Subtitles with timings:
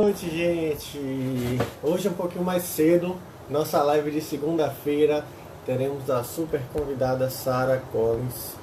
[0.00, 0.98] Boa noite, gente.
[1.82, 3.18] Hoje um pouquinho mais cedo,
[3.50, 5.22] nossa live de segunda-feira,
[5.66, 8.54] teremos a super convidada Sara Collins,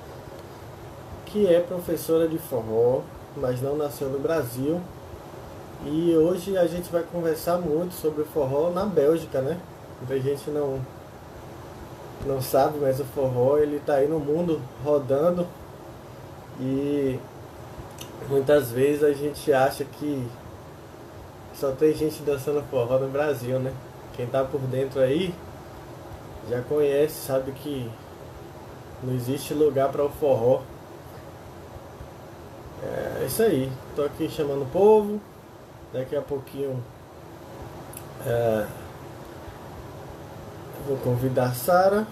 [1.28, 3.02] que é professora de forró,
[3.36, 4.82] mas não nasceu no Brasil.
[5.86, 9.60] E hoje a gente vai conversar muito sobre o forró na Bélgica, né?
[10.00, 10.82] Muita gente não
[12.26, 15.46] não sabe, mas o forró ele tá aí no mundo rodando
[16.60, 17.20] e
[18.28, 20.28] muitas vezes a gente acha que
[21.60, 23.74] só tem gente dançando forró no Brasil, né?
[24.16, 25.34] Quem tá por dentro aí
[26.50, 27.90] já conhece, sabe que
[29.04, 30.62] não existe lugar para o forró.
[32.84, 33.72] É isso aí.
[33.96, 35.20] Tô aqui chamando o povo.
[35.92, 36.84] Daqui a pouquinho
[38.26, 38.66] é,
[40.88, 42.08] vou convidar a Sara.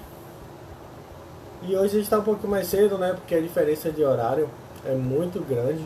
[1.62, 3.14] E hoje a gente tá um pouco mais cedo, né?
[3.14, 4.50] Porque a diferença de horário
[4.86, 5.86] é muito grande.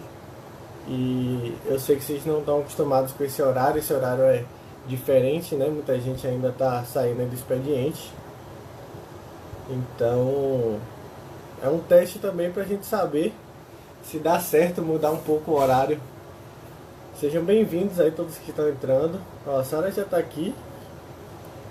[0.90, 4.44] E eu sei que vocês não estão acostumados com esse horário, esse horário é
[4.88, 5.68] diferente, né?
[5.68, 8.12] Muita gente ainda está saindo do expediente.
[9.70, 10.80] Então
[11.62, 13.32] é um teste também para a gente saber
[14.02, 16.00] se dá certo mudar um pouco o horário.
[17.20, 19.20] Sejam bem-vindos aí todos que estão entrando.
[19.46, 20.56] Ó, a Sara já está aqui.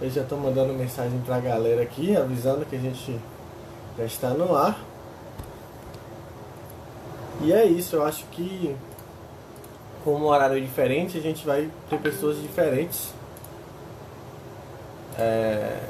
[0.00, 3.18] Eu já estou mandando mensagem para a galera aqui, avisando que a gente
[3.96, 4.78] já está no ar.
[7.40, 8.76] E é isso, eu acho que
[10.08, 13.12] como um horário diferente, a gente vai ter pessoas diferentes.
[15.18, 15.80] É...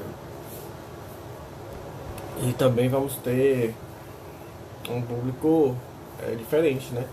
[2.43, 3.75] E também vamos ter
[4.91, 5.77] um público
[6.21, 7.05] é, diferente, né?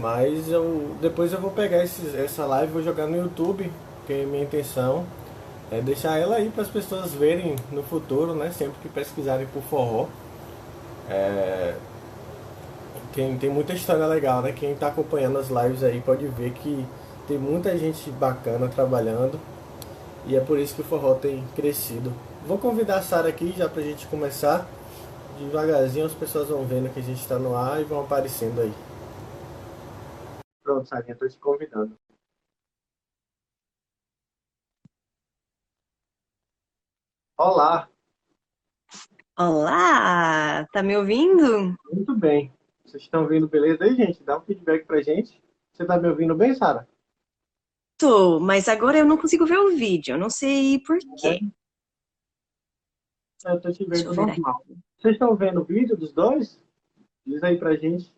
[0.00, 4.42] Mas eu depois eu vou pegar esses, essa live vou jogar no YouTube, porque minha
[4.42, 5.04] intenção
[5.70, 8.50] é deixar ela aí para as pessoas verem no futuro, né?
[8.50, 10.06] Sempre que pesquisarem por forró.
[11.08, 11.74] É,
[13.18, 14.52] tem, tem muita história legal, né?
[14.52, 16.86] Quem está acompanhando as lives aí pode ver que
[17.26, 19.40] tem muita gente bacana trabalhando
[20.24, 22.12] e é por isso que o forró tem crescido.
[22.46, 24.68] Vou convidar a Sara aqui já pra gente começar.
[25.36, 28.72] Devagarzinho as pessoas vão vendo que a gente está no ar e vão aparecendo aí.
[30.62, 31.98] Pronto, Sarinha, tô te convidando.
[37.36, 37.88] Olá!
[39.36, 40.64] Olá!
[40.72, 41.76] Tá me ouvindo?
[41.92, 42.56] Muito bem.
[42.88, 44.24] Vocês estão ouvindo beleza aí, gente?
[44.24, 45.42] Dá um feedback pra gente.
[45.72, 46.88] Você tá me ouvindo bem, Sara?
[47.98, 50.14] Tô, mas agora eu não consigo ver o vídeo.
[50.14, 51.40] Eu não sei por quê.
[53.44, 53.52] É.
[53.52, 54.64] Eu tô te vendo normal.
[54.96, 56.58] Vocês estão vendo o vídeo dos dois?
[57.26, 58.10] Diz aí pra gente.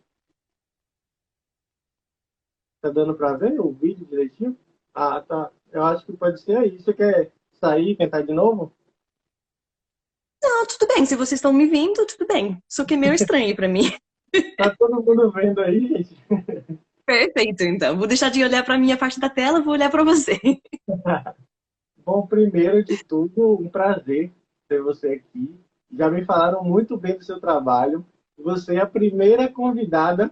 [2.81, 4.57] Tá dando pra ver o vídeo direitinho?
[4.93, 5.51] Ah, tá.
[5.71, 6.81] Eu acho que pode ser aí.
[6.81, 8.73] Você quer sair e tentar de novo?
[10.41, 11.05] Não, tudo bem.
[11.05, 12.57] Se vocês estão me vendo, tudo bem.
[12.69, 13.91] Só que é meio estranho pra mim.
[14.57, 16.17] Tá todo mundo vendo aí, gente?
[17.05, 17.97] Perfeito, então.
[17.97, 20.39] Vou deixar de olhar para a minha parte da tela, vou olhar para você.
[22.05, 24.31] Bom, primeiro de tudo, um prazer
[24.67, 25.53] ter você aqui.
[25.91, 28.05] Já me falaram muito bem do seu trabalho.
[28.37, 30.31] Você é a primeira convidada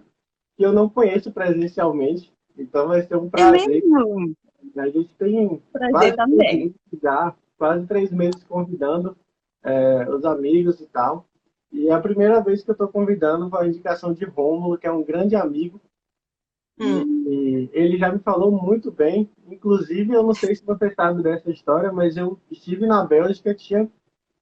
[0.56, 2.32] que eu não conheço presencialmente.
[2.56, 3.60] Então vai ser um é prazer.
[3.60, 4.34] É mesmo?
[4.76, 6.74] A gente tem prazer quase também.
[7.02, 9.16] já, quase três meses convidando
[9.62, 11.26] é, os amigos e tal.
[11.72, 14.86] E é a primeira vez que eu estou convidando com a indicação de Rômulo, que
[14.86, 15.80] é um grande amigo.
[16.78, 17.24] Hum.
[17.28, 19.30] E ele já me falou muito bem.
[19.46, 23.88] Inclusive, eu não sei se você sabe dessa história, mas eu estive na Bélgica, tinha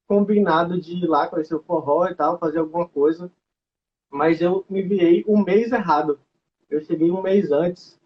[0.06, 3.31] combinado de ir lá conhecer o forró e tal, fazer alguma coisa.
[4.11, 6.19] Mas eu me enviei um mês errado.
[6.71, 7.99] Eu cheguei um mês antes.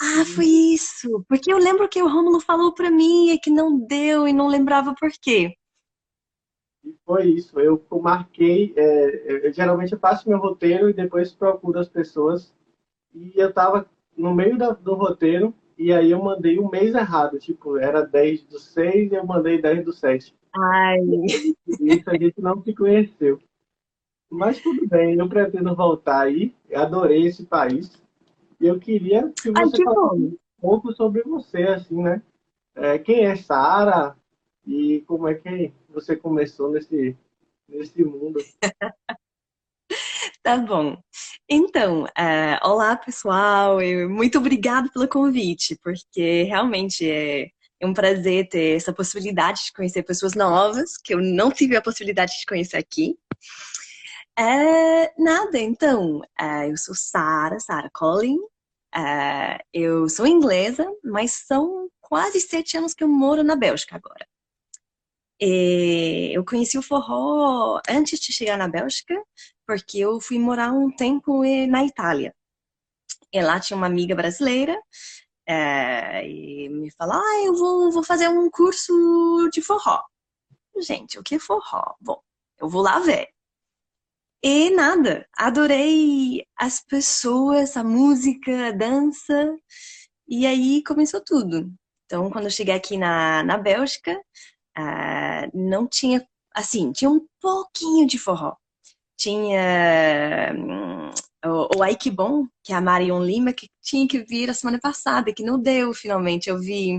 [0.00, 1.24] Ah, foi isso!
[1.28, 4.48] Porque eu lembro que o Rômulo falou para mim e que não deu e não
[4.48, 5.54] lembrava por quê.
[6.84, 7.58] E foi isso.
[7.58, 8.74] Eu marquei.
[8.76, 12.52] É, eu, geralmente eu faço meu roteiro e depois procuro as pessoas.
[13.14, 13.86] E eu tava
[14.16, 17.38] no meio da, do roteiro e aí eu mandei um mês errado.
[17.38, 20.34] Tipo, era 10 do 6 e eu mandei 10 do 7.
[20.54, 21.00] Ai.
[21.80, 23.40] Isso a gente não se conheceu.
[24.30, 26.54] Mas tudo bem, eu pretendo voltar aí.
[26.68, 28.02] Eu adorei esse país.
[28.60, 32.22] E eu queria que você Ai, que falasse um pouco sobre você, assim, né?
[32.74, 34.16] É, quem é Sara?
[34.66, 37.16] E como é que você começou nesse,
[37.68, 38.40] nesse mundo?
[40.42, 41.00] tá bom.
[41.48, 47.50] Então, uh, olá pessoal, muito obrigada pelo convite, porque realmente é,
[47.80, 51.82] é um prazer ter essa possibilidade de conhecer pessoas novas, que eu não tive a
[51.82, 53.16] possibilidade de conhecer aqui.
[54.36, 58.38] É, nada, então, é, eu sou Sara, Sara Collin,
[58.94, 64.26] é, eu sou inglesa, mas são quase sete anos que eu moro na Bélgica agora.
[65.40, 69.14] E eu conheci o forró antes de chegar na Bélgica,
[69.66, 72.34] porque eu fui morar um tempo na Itália.
[73.32, 74.80] E lá tinha uma amiga brasileira
[75.46, 78.92] é, e me fala, ah, eu vou, vou fazer um curso
[79.52, 80.02] de forró.
[80.78, 81.94] Gente, o que é forró?
[82.00, 82.20] Bom,
[82.60, 83.28] eu vou lá ver.
[84.42, 89.56] E nada, adorei as pessoas, a música, a dança,
[90.28, 91.72] e aí começou tudo.
[92.04, 94.20] Então, quando eu cheguei aqui na, na Bélgica,
[94.78, 98.56] uh, não tinha, assim, tinha um pouquinho de forró.
[99.16, 101.10] Tinha um,
[101.48, 104.54] o, o Ai Que Bom, que é a Marion Lima, que tinha que vir a
[104.54, 106.48] semana passada, que não deu finalmente.
[106.48, 106.98] Eu vi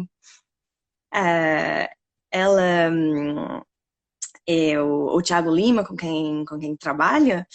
[1.13, 1.88] uh,
[2.31, 3.62] ela, um,
[4.48, 7.48] é, o, Thiago Lima, com quem, com quem trabalha,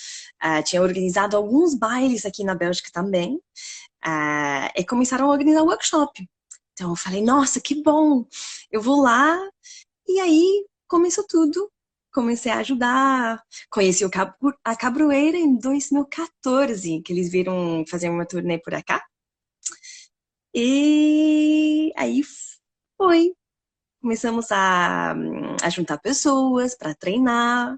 [0.45, 3.37] uh, tinha organizado alguns bailes aqui na Bélgica também,
[4.05, 6.29] uh, e começaram a organizar workshop.
[6.73, 8.25] Então eu falei, nossa, que bom!
[8.71, 9.39] Eu vou lá.
[10.11, 11.71] E aí começou tudo
[12.13, 13.43] comecei a ajudar.
[13.71, 19.05] Conheci o Cabro, a Cabroeira em 2014, que eles viram fazer uma turnê por acá.
[20.55, 22.23] E aí
[22.97, 23.33] foi.
[24.03, 25.13] Começamos a,
[25.63, 27.75] a juntar pessoas para treinar.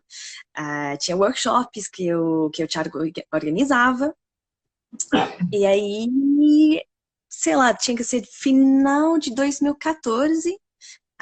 [0.57, 2.99] Uh, tinha workshops que, eu, que o Thiago
[3.33, 4.15] organizava.
[5.53, 6.09] E aí,
[7.29, 10.57] sei lá, tinha que ser final de 2014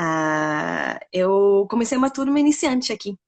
[0.03, 3.19] ah, eu comecei uma turma iniciante aqui.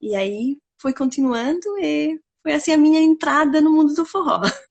[0.00, 4.40] E aí foi continuando e foi assim a minha entrada no mundo do forró.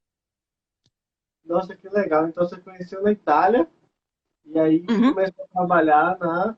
[1.46, 2.28] Nossa, que legal.
[2.28, 3.70] Então você conheceu na Itália
[4.46, 5.14] e aí uhum.
[5.14, 6.58] começou a trabalhar na,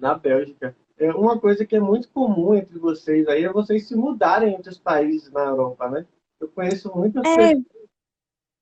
[0.00, 0.74] na Bélgica.
[0.96, 4.70] É uma coisa que é muito comum entre vocês aí é vocês se mudarem entre
[4.70, 6.06] os países na Europa, né?
[6.40, 7.36] Eu conheço muitas é.
[7.36, 7.64] pessoas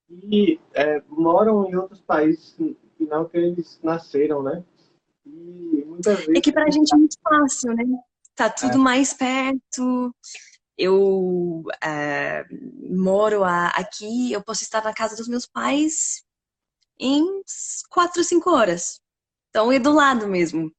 [0.08, 2.56] que é, moram em outros países
[3.00, 4.62] final que eles nasceram, né?
[5.25, 6.37] E muitas vezes...
[6.37, 7.85] É que pra gente é muito fácil, né?
[8.35, 8.79] Tá tudo é.
[8.79, 10.14] mais perto.
[10.76, 12.44] Eu é,
[12.91, 16.23] moro a, aqui, eu posso estar na casa dos meus pais
[16.99, 17.25] em
[17.88, 19.00] quatro, cinco horas.
[19.49, 20.70] Então é do lado mesmo.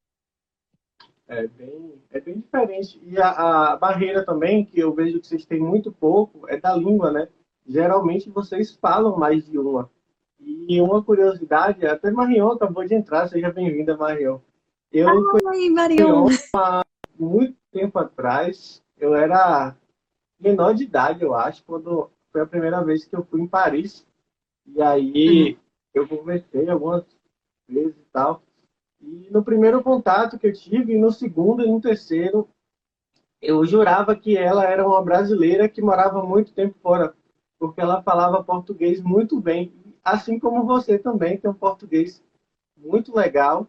[1.28, 3.00] É bem, é bem diferente.
[3.04, 6.74] E a, a, barreira também, que eu vejo que vocês têm muito pouco, é da
[6.74, 7.28] língua, né?
[7.66, 9.90] Geralmente vocês falam mais de uma.
[10.44, 14.38] E uma curiosidade, até Marion acabou de entrar, seja bem-vinda, Marion.
[14.90, 15.08] Eu
[15.48, 16.26] Ai, Marion.
[16.54, 16.84] há
[17.18, 19.76] muito tempo atrás, eu era
[20.38, 24.06] menor de idade, eu acho, quando foi a primeira vez que eu fui em Paris.
[24.66, 25.56] E aí uhum.
[25.94, 27.04] eu conversei algumas
[27.68, 28.42] vezes e tal.
[29.00, 32.48] E no primeiro contato que eu tive, no segundo e no terceiro,
[33.40, 37.14] eu jurava que ela era uma brasileira que morava muito tempo fora,
[37.58, 39.72] porque ela falava português muito bem
[40.04, 42.22] assim como você também tem um português
[42.76, 43.68] muito legal.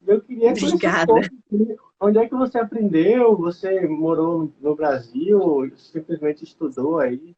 [0.00, 1.12] E eu queria Obrigada.
[1.12, 3.36] Um onde é que você aprendeu?
[3.36, 7.34] Você morou no Brasil simplesmente estudou aí?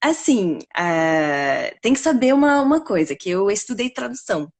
[0.00, 4.50] Assim, uh, tem que saber uma, uma coisa, que eu estudei tradução.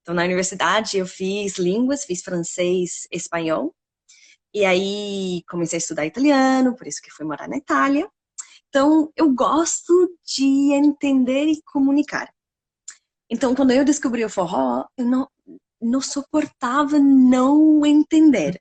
[0.00, 3.74] Então, na universidade, eu fiz línguas, fiz francês, espanhol.
[4.54, 8.08] E aí, comecei a estudar italiano, por isso que fui morar na Itália.
[8.76, 10.44] Então, eu gosto de
[10.74, 12.30] entender e comunicar.
[13.30, 15.26] Então, quando eu descobri o forró, eu não,
[15.80, 18.60] não suportava não entender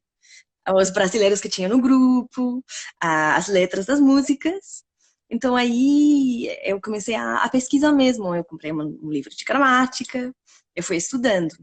[0.74, 2.64] os brasileiros que tinha no grupo,
[2.98, 4.86] as letras das músicas.
[5.30, 8.34] Então, aí eu comecei a, a pesquisar mesmo.
[8.34, 10.34] Eu comprei um, livro de gramática,
[10.74, 11.54] eu fui estudando.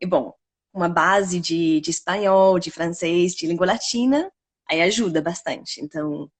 [0.00, 0.32] E, bom,
[0.72, 4.30] uma base de, de espanhol, de francês, de língua latina,
[4.70, 5.80] aí ajuda bastante.
[5.80, 6.30] Então,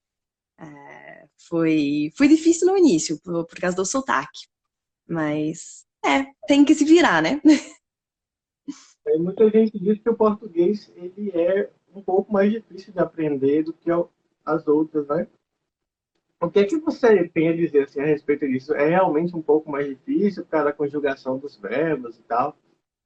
[1.39, 4.47] foi, foi difícil no início, por, por causa do sotaque.
[5.09, 7.41] Mas, é, tem que se virar, né?
[9.07, 13.63] É, muita gente diz que o português ele é um pouco mais difícil de aprender
[13.63, 13.91] do que
[14.45, 15.27] as outras, né?
[16.41, 18.73] O que é que você tem a dizer assim, a respeito disso?
[18.75, 22.57] É realmente um pouco mais difícil por causa da conjugação dos verbos e tal?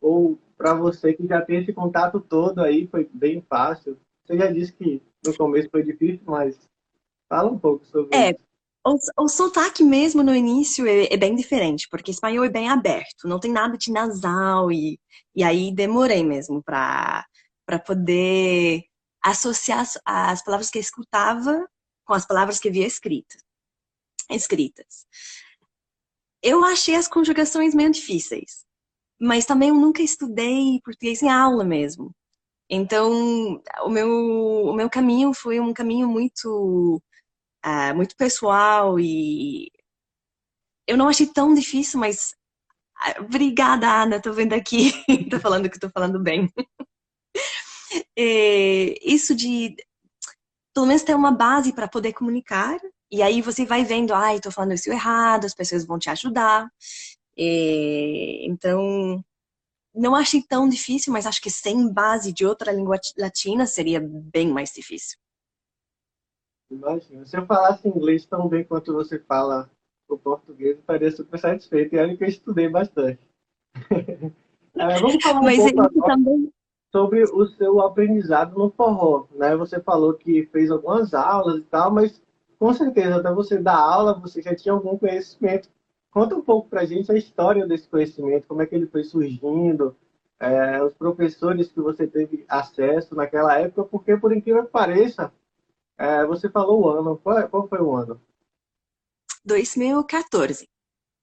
[0.01, 3.97] Ou para você que já tem esse contato todo aí, foi bem fácil?
[4.25, 6.69] Você já disse que no começo foi difícil, mas
[7.33, 8.41] Fala um pouco sobre é, isso.
[8.85, 13.27] O, o sotaque mesmo no início é, é, bem diferente, porque espanhol é bem aberto,
[13.27, 15.01] não tem nada de nasal, e,
[15.35, 17.25] e aí demorei mesmo para
[17.87, 18.83] poder
[19.25, 21.67] associar as, as palavras que eu escutava
[22.05, 23.41] com as palavras que havia escritas.
[24.29, 25.07] escritas.
[26.43, 28.67] Eu achei as conjugações meio difíceis,
[29.19, 32.15] mas também eu nunca estudei português em aula mesmo.
[32.69, 34.09] Então, o meu,
[34.67, 37.01] o meu caminho foi um caminho muito
[37.65, 39.71] uh, muito pessoal e
[40.87, 42.35] eu não achei tão difícil, mas
[43.07, 44.93] uh, obrigada, Ana, tô vendo aqui,
[45.31, 46.51] tô falando que tô falando bem.
[48.17, 49.75] e, isso de
[50.75, 52.79] pelo menos ter uma base para poder comunicar
[53.13, 56.67] e aí você vai vendo, ai, tô falando isso errado, as pessoas vão te ajudar.
[57.37, 59.23] E, então,
[59.95, 64.49] não achei tão difícil, mas acho que sem base de outra língua latina seria bem
[64.49, 65.19] mais difícil.
[66.73, 67.27] Imagina.
[67.27, 69.71] Se eu falasse inglês tão bem quanto você fala
[70.09, 71.95] o português, eu estaria super satisfeito.
[71.95, 73.21] E olha que eu estudei bastante.
[74.75, 76.53] é, vamos falar um Mas pouco também...
[76.91, 79.27] sobre o seu aprendizado no forró.
[79.35, 79.55] Né?
[79.57, 82.23] Você falou que fez algumas aulas e tal, mas
[82.59, 85.69] com certeza, até você dar aula, você já tinha algum conhecimento.
[86.11, 89.03] Conta um pouco para a gente a história desse conhecimento, como é que ele foi
[89.03, 89.97] surgindo,
[90.39, 95.33] é, os professores que você teve acesso naquela época, porque, por incrível que pareça,
[96.03, 97.17] é, você falou o ano.
[97.19, 98.21] Qual, qual foi o ano?
[99.45, 100.69] 2014.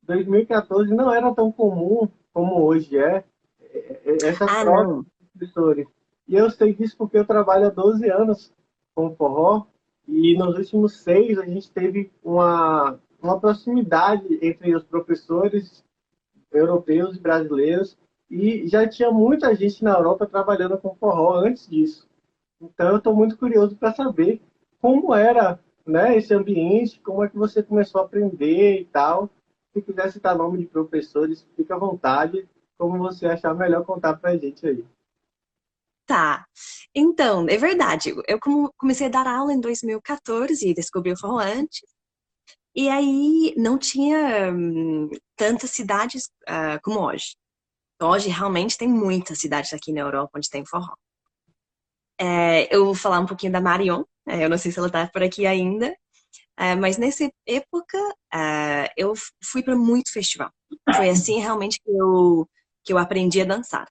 [0.04, 3.26] 2014 não era tão comum como hoje é,
[3.60, 5.88] é, é essa ah, de professores.
[6.26, 8.54] E eu sei disso porque eu trabalho há 12 anos
[8.96, 9.66] com forró
[10.08, 15.84] e nos últimos seis a gente teve uma, uma proximidade entre os professores
[16.52, 17.98] europeus e brasileiros
[18.30, 22.08] e já tinha muita gente na Europa trabalhando com forró antes disso.
[22.62, 24.42] Então eu estou muito curioso para saber
[24.82, 29.30] como era né, esse ambiente, como é que você começou a aprender e tal.
[29.74, 34.32] Se quiser citar nome de professores, fica à vontade, como você achar melhor contar para
[34.32, 34.86] a gente aí.
[36.06, 36.46] Tá.
[36.94, 38.16] Então, é verdade.
[38.28, 38.40] Eu
[38.78, 41.82] comecei a dar aula em 2014 e descobri o forró antes.
[42.76, 47.36] E aí não tinha hum, tantas cidades uh, como hoje.
[48.02, 50.96] Hoje realmente tem muitas cidades aqui na Europa onde tem forró.
[52.20, 55.08] É, eu vou falar um pouquinho da Marion, é, eu não sei se ela está
[55.08, 55.96] por aqui ainda,
[56.58, 57.98] é, mas nessa época
[58.34, 60.52] é, eu fui para muito festival.
[60.96, 62.48] Foi assim realmente que eu,
[62.84, 63.88] que eu aprendi a dançar.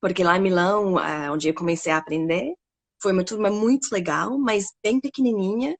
[0.00, 2.54] Porque lá em Milão, é, onde eu comecei a aprender,
[3.02, 5.76] foi uma turma muito legal, mas bem pequenininha,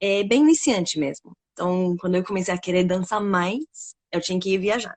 [0.00, 1.32] é, bem iniciante mesmo.
[1.52, 3.64] Então, quando eu comecei a querer dançar mais,
[4.12, 4.96] eu tinha que ir viajar.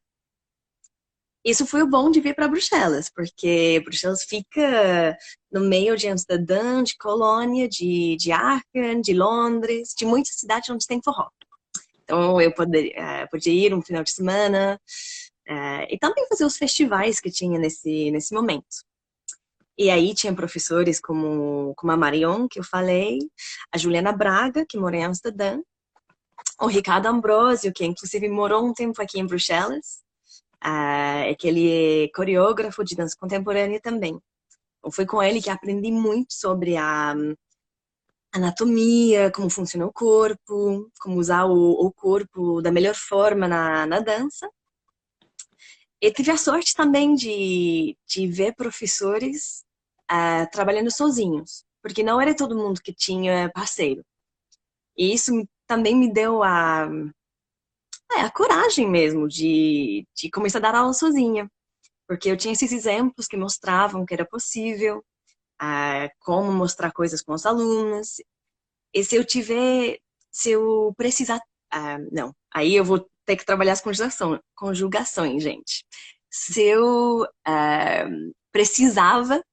[1.43, 5.17] Isso foi o bom de vir para Bruxelas, porque Bruxelas fica
[5.51, 10.85] no meio de Amsterdã, de Colônia, de, de Aachen, de Londres, de muitas cidades onde
[10.85, 11.29] tem forró.
[12.03, 14.79] Então eu poderia, uh, podia ir um final de semana
[15.49, 18.85] uh, e também fazer os festivais que tinha nesse, nesse momento.
[19.77, 23.17] E aí tinha professores como, como a Marion, que eu falei,
[23.73, 25.59] a Juliana Braga, que mora em Amsterdã,
[26.59, 30.00] o Ricardo Ambrosio, que inclusive morou um tempo aqui em Bruxelas,
[30.63, 34.19] é que ele é coreógrafo de dança contemporânea também.
[34.91, 37.13] Foi com ele que aprendi muito sobre a
[38.33, 43.99] anatomia, como funciona o corpo, como usar o, o corpo da melhor forma na, na
[43.99, 44.49] dança.
[46.01, 49.63] E tive a sorte também de, de ver professores
[50.11, 54.03] uh, trabalhando sozinhos, porque não era todo mundo que tinha parceiro.
[54.97, 55.31] E isso
[55.67, 56.89] também me deu a,
[58.17, 61.49] é, a coragem mesmo de, de começar a dar aula sozinha.
[62.07, 65.03] Porque eu tinha esses exemplos que mostravam que era possível,
[65.59, 68.17] ah, como mostrar coisas com os alunos.
[68.93, 69.99] E se eu tiver,
[70.31, 71.39] se eu precisar,
[71.71, 75.85] ah, não, aí eu vou ter que trabalhar as conjugações, conjugações gente.
[76.29, 78.05] Se eu ah,
[78.51, 79.43] precisava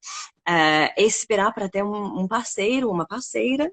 [0.97, 3.71] esperar para ter um, um, parceiro, uma parceira,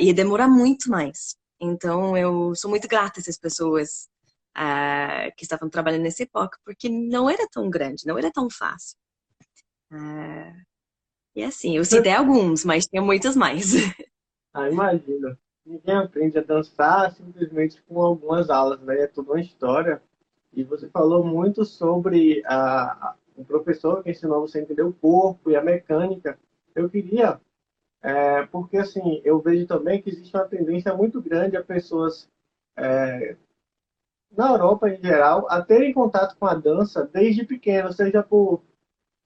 [0.00, 1.36] ia demorar muito mais.
[1.60, 4.08] Então, eu sou muito grata a essas pessoas
[4.56, 8.96] uh, que estavam trabalhando nessa época, porque não era tão grande, não era tão fácil.
[9.92, 10.54] Uh,
[11.34, 13.72] e assim, eu citei alguns, mas tinha muitos mais.
[14.54, 15.38] Ah, imagina.
[15.64, 19.02] Ninguém aprende a dançar simplesmente com algumas aulas, né?
[19.02, 20.02] É tudo uma história.
[20.52, 24.92] E você falou muito sobre a, a, o professor que ensinou você a entender o
[24.94, 26.38] corpo e a mecânica.
[26.74, 27.38] Eu queria
[28.02, 32.28] é, porque, assim, eu vejo também que existe uma tendência muito grande a pessoas,
[32.76, 33.36] é,
[34.30, 38.62] na Europa em geral, a terem contato com a dança desde pequeno, seja por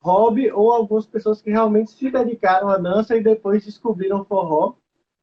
[0.00, 4.74] hobby ou algumas pessoas que realmente se dedicaram à dança e depois descobriram forró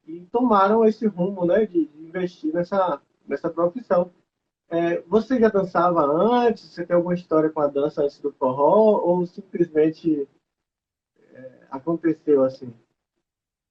[0.07, 4.11] e tomaram esse rumo, né, de, de investir nessa, nessa profissão.
[4.69, 6.63] É, você já dançava antes?
[6.63, 9.01] Você tem alguma história com a dança antes do forró?
[9.03, 10.27] Ou simplesmente
[11.31, 12.73] é, aconteceu assim?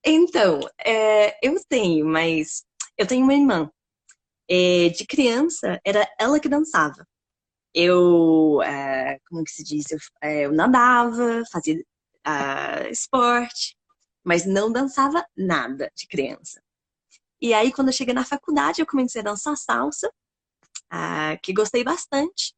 [0.05, 2.65] Então, é, eu tenho, mas
[2.97, 3.71] eu tenho uma irmã.
[4.51, 7.07] É, de criança, era ela que dançava.
[7.75, 9.91] Eu, é, como que se diz?
[9.91, 11.77] Eu, é, eu nadava, fazia
[12.27, 13.77] uh, esporte,
[14.25, 16.63] mas não dançava nada de criança.
[17.41, 20.09] E aí, quando eu cheguei na faculdade, eu comecei a dançar salsa,
[20.93, 22.55] uh, que gostei bastante.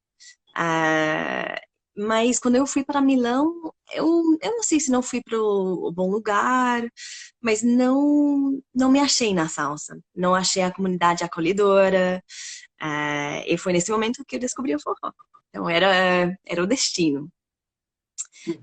[0.57, 4.07] Uh, mas quando eu fui para Milão, eu,
[4.41, 6.83] eu não sei se não fui para o bom lugar,
[7.41, 9.99] mas não não me achei na salsa.
[10.15, 12.23] Não achei a comunidade acolhedora.
[12.83, 15.13] Uh, e foi nesse momento que eu descobri o forró.
[15.51, 17.31] Então era, era o destino.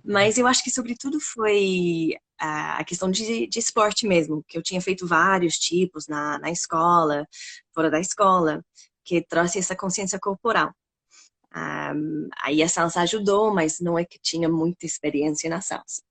[0.03, 4.81] Mas eu acho que, sobretudo, foi a questão de, de esporte mesmo, que eu tinha
[4.81, 7.27] feito vários tipos na, na escola,
[7.73, 8.63] fora da escola,
[9.03, 10.73] que trouxe essa consciência corporal.
[11.57, 16.01] Um, aí a salsa ajudou, mas não é que tinha muita experiência na salsa.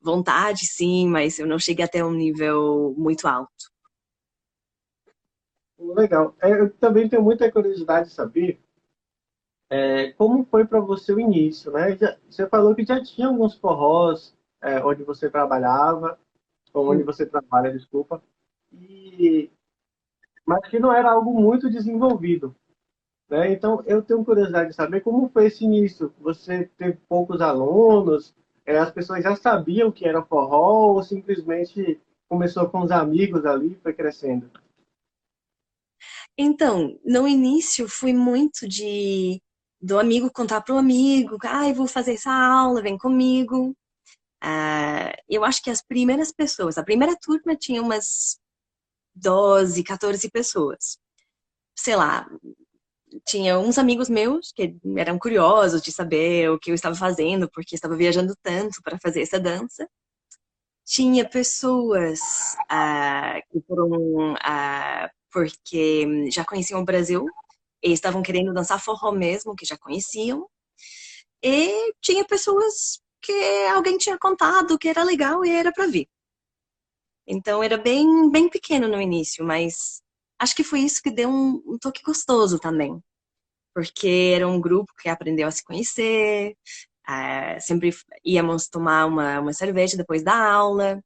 [0.00, 3.72] Vontade, sim, mas eu não cheguei até um nível muito alto.
[5.78, 6.34] Legal.
[6.40, 8.60] É, eu também tenho muita curiosidade de saber
[9.70, 11.96] é, como foi para você o início, né?
[11.96, 16.18] Já, você falou que já tinha alguns forrós é, onde você trabalhava,
[16.72, 18.22] ou onde você trabalha, desculpa,
[18.72, 19.50] e,
[20.44, 22.54] mas que não era algo muito desenvolvido.
[23.28, 23.52] Né?
[23.52, 26.12] Então, eu tenho curiosidade de saber como foi esse início.
[26.20, 28.34] Você teve poucos alunos,
[28.66, 33.72] é, as pessoas já sabiam que era forró, ou simplesmente começou com os amigos ali
[33.72, 34.50] e foi crescendo?
[36.36, 39.40] Então, no início fui muito de
[39.80, 43.76] do amigo contar para o amigo, ah, eu vou fazer essa aula, vem comigo.
[44.42, 48.38] Uh, eu acho que as primeiras pessoas, a primeira turma tinha umas
[49.14, 50.98] 12, 14 pessoas.
[51.76, 52.26] Sei lá,
[53.26, 57.74] tinha uns amigos meus que eram curiosos de saber o que eu estava fazendo, porque
[57.74, 59.88] estava viajando tanto para fazer essa dança.
[60.86, 62.20] Tinha pessoas
[62.70, 67.26] uh, que foram uh, porque já conheciam o Brasil
[67.82, 70.46] e estavam querendo dançar forró mesmo, que já conheciam.
[71.42, 73.32] E tinha pessoas que
[73.74, 76.08] alguém tinha contado que era legal e era para vir.
[77.26, 80.02] Então era bem, bem pequeno no início, mas
[80.38, 83.00] acho que foi isso que deu um, um toque gostoso também.
[83.74, 86.56] Porque era um grupo que aprendeu a se conhecer,
[87.08, 91.00] uh, sempre íamos tomar uma, uma cerveja depois da aula.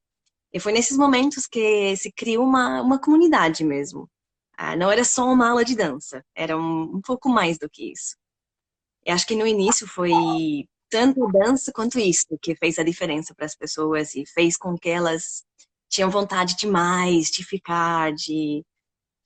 [0.53, 4.09] E foi nesses momentos que se criou uma, uma comunidade mesmo.
[4.57, 7.93] Ah, não era só uma aula de dança, era um, um pouco mais do que
[7.93, 8.17] isso.
[9.07, 10.13] Eu acho que no início foi
[10.91, 14.89] tanto dança quanto isso que fez a diferença para as pessoas e fez com que
[14.89, 15.45] elas
[15.89, 18.65] tinham vontade de mais, de ficar, de,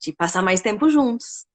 [0.03, 1.47] de passar mais tempo juntos.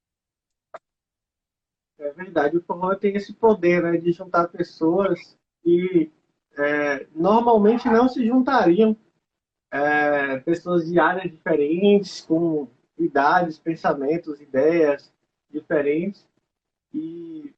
[1.99, 6.11] É verdade, o forró tem esse poder né, de juntar pessoas que
[6.57, 8.97] é, normalmente não se juntariam.
[9.71, 12.67] É, pessoas de áreas diferentes, com
[12.99, 15.13] idades, pensamentos, ideias
[15.51, 16.27] diferentes.
[16.95, 17.53] E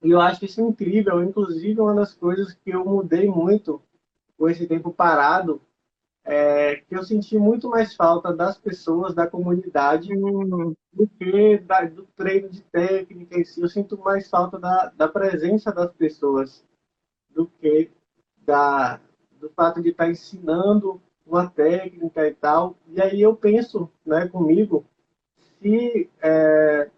[0.00, 1.24] eu acho isso incrível.
[1.24, 3.82] Inclusive, uma das coisas que eu mudei muito
[4.38, 5.60] com esse tempo parado
[6.26, 12.04] é que eu senti muito mais falta das pessoas, da comunidade, do que da, do
[12.16, 13.62] treino de técnica em si.
[13.62, 16.64] Eu sinto mais falta da, da presença das pessoas
[17.30, 17.92] do que
[18.38, 22.76] da, do fato de estar ensinando uma técnica e tal.
[22.88, 24.84] E aí eu penso né, comigo
[25.60, 26.90] se é,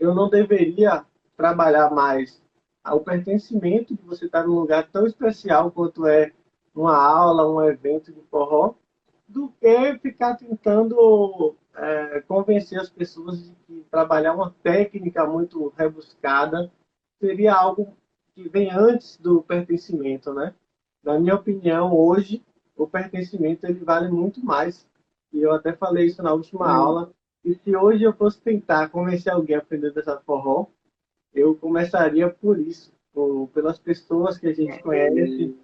[0.00, 1.04] eu não deveria
[1.36, 2.42] trabalhar mais
[2.84, 6.32] o pertencimento de você estar num lugar tão especial quanto é
[6.74, 8.74] uma aula, um evento de forró,
[9.26, 16.70] do que ficar tentando é, convencer as pessoas de que trabalhar uma técnica muito rebuscada
[17.20, 17.96] seria algo
[18.34, 20.54] que vem antes do pertencimento, né?
[21.02, 22.42] Na minha opinião, hoje,
[22.76, 24.86] o pertencimento ele vale muito mais.
[25.32, 26.82] E eu até falei isso na última hum.
[26.82, 27.12] aula.
[27.44, 30.66] E se hoje eu fosse tentar convencer alguém a aprender dessa forró,
[31.32, 34.78] eu começaria por isso, por, pelas pessoas que a gente é.
[34.78, 35.56] conhece,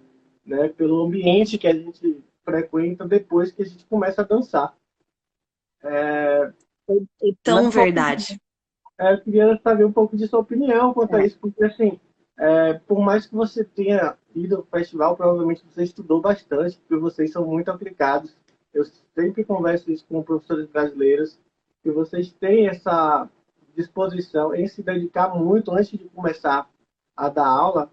[0.47, 4.75] né, pelo ambiente que a gente frequenta depois que a gente começa a dançar.
[5.83, 6.53] É,
[6.89, 8.39] é tão verdade.
[8.97, 11.27] É, eu queria saber um pouco de sua opinião quanto a é.
[11.27, 11.99] isso, porque assim,
[12.39, 17.31] é, por mais que você tenha ido ao festival, provavelmente você estudou bastante, porque vocês
[17.31, 18.35] são muito aplicados.
[18.73, 21.37] Eu sempre converso isso com professores brasileiros,
[21.83, 23.29] que vocês têm essa
[23.75, 26.67] disposição em se dedicar muito antes de começar
[27.15, 27.91] a dar aula.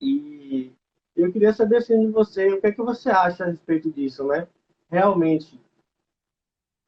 [0.00, 0.72] E
[1.16, 4.24] eu queria saber assim, de você, o que é que você acha a respeito disso,
[4.24, 4.46] né?
[4.88, 5.60] Realmente,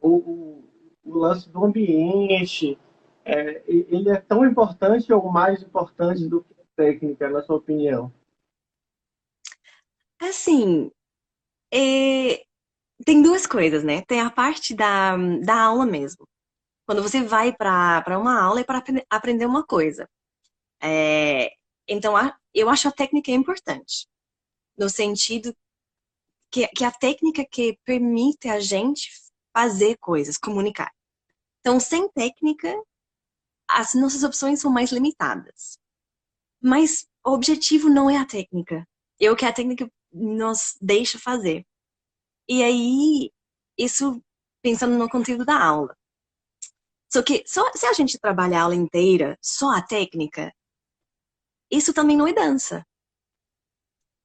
[0.01, 0.65] o, o,
[1.05, 2.79] o lance do ambiente,
[3.25, 8.13] é, ele é tão importante ou mais importante do que a técnica, na sua opinião?
[10.21, 10.91] Assim,
[11.73, 12.45] é,
[13.05, 14.03] tem duas coisas, né?
[14.03, 16.27] Tem a parte da, da aula mesmo.
[16.87, 20.09] Quando você vai para uma aula é para aprender uma coisa.
[20.83, 21.53] É,
[21.89, 22.15] então,
[22.55, 24.07] eu acho a técnica importante.
[24.77, 25.55] No sentido
[26.51, 29.11] que, que a técnica que permite a gente
[29.55, 30.93] fazer coisas, comunicar.
[31.61, 32.75] Então, sem técnica,
[33.69, 35.79] as nossas opções são mais limitadas.
[36.61, 38.87] Mas o objetivo não é a técnica.
[39.21, 41.65] É o que a técnica nos deixa fazer.
[42.49, 43.33] E aí,
[43.79, 44.23] isso
[44.63, 45.97] pensando no conteúdo da aula.
[47.13, 50.53] Só que só, se a gente trabalhar a aula inteira, só a técnica,
[51.71, 52.87] isso também não é dança.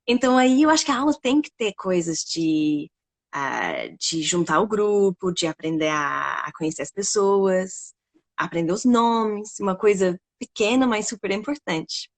[0.07, 2.89] Então aí eu acho que a aula tem que ter coisas de,
[3.35, 7.93] uh, de juntar o grupo, de aprender a, a conhecer as pessoas,
[8.37, 12.09] aprender os nomes, uma coisa pequena, mas super importante.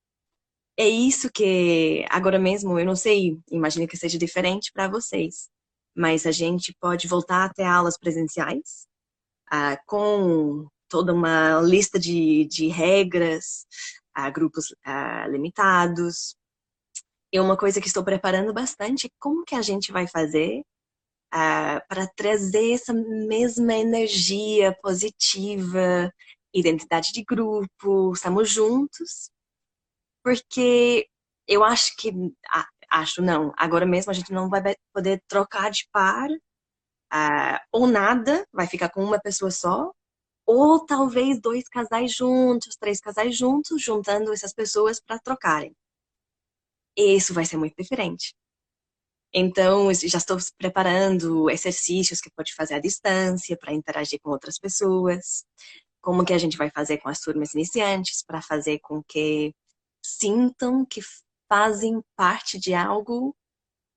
[0.78, 5.50] É isso que agora mesmo, eu não sei, imagino que seja diferente para vocês,
[5.96, 8.88] mas a gente pode voltar a ter aulas presenciais
[9.52, 13.66] uh, com toda uma lista de, de regras,
[14.18, 16.36] uh, grupos uh, limitados.
[17.32, 20.64] E uma coisa que estou preparando bastante é como que a gente vai fazer
[21.32, 26.12] para trazer essa mesma energia positiva,
[26.54, 29.30] identidade de grupo, estamos juntos,
[30.24, 31.08] porque
[31.48, 32.12] eu acho que,
[32.90, 38.46] acho não, agora mesmo a gente não vai poder trocar de par, uh, ou nada,
[38.52, 39.92] vai ficar com uma pessoa só,
[40.46, 45.76] ou talvez dois casais juntos, três casais juntos, juntando essas pessoas para trocarem.
[46.98, 48.36] Isso vai ser muito diferente.
[49.34, 55.46] Então, já estou preparando exercícios que pode fazer à distância para interagir com outras pessoas.
[56.02, 59.54] Como que a gente vai fazer com as turmas iniciantes para fazer com que
[60.04, 61.02] sintam que
[61.48, 63.36] fazem parte de algo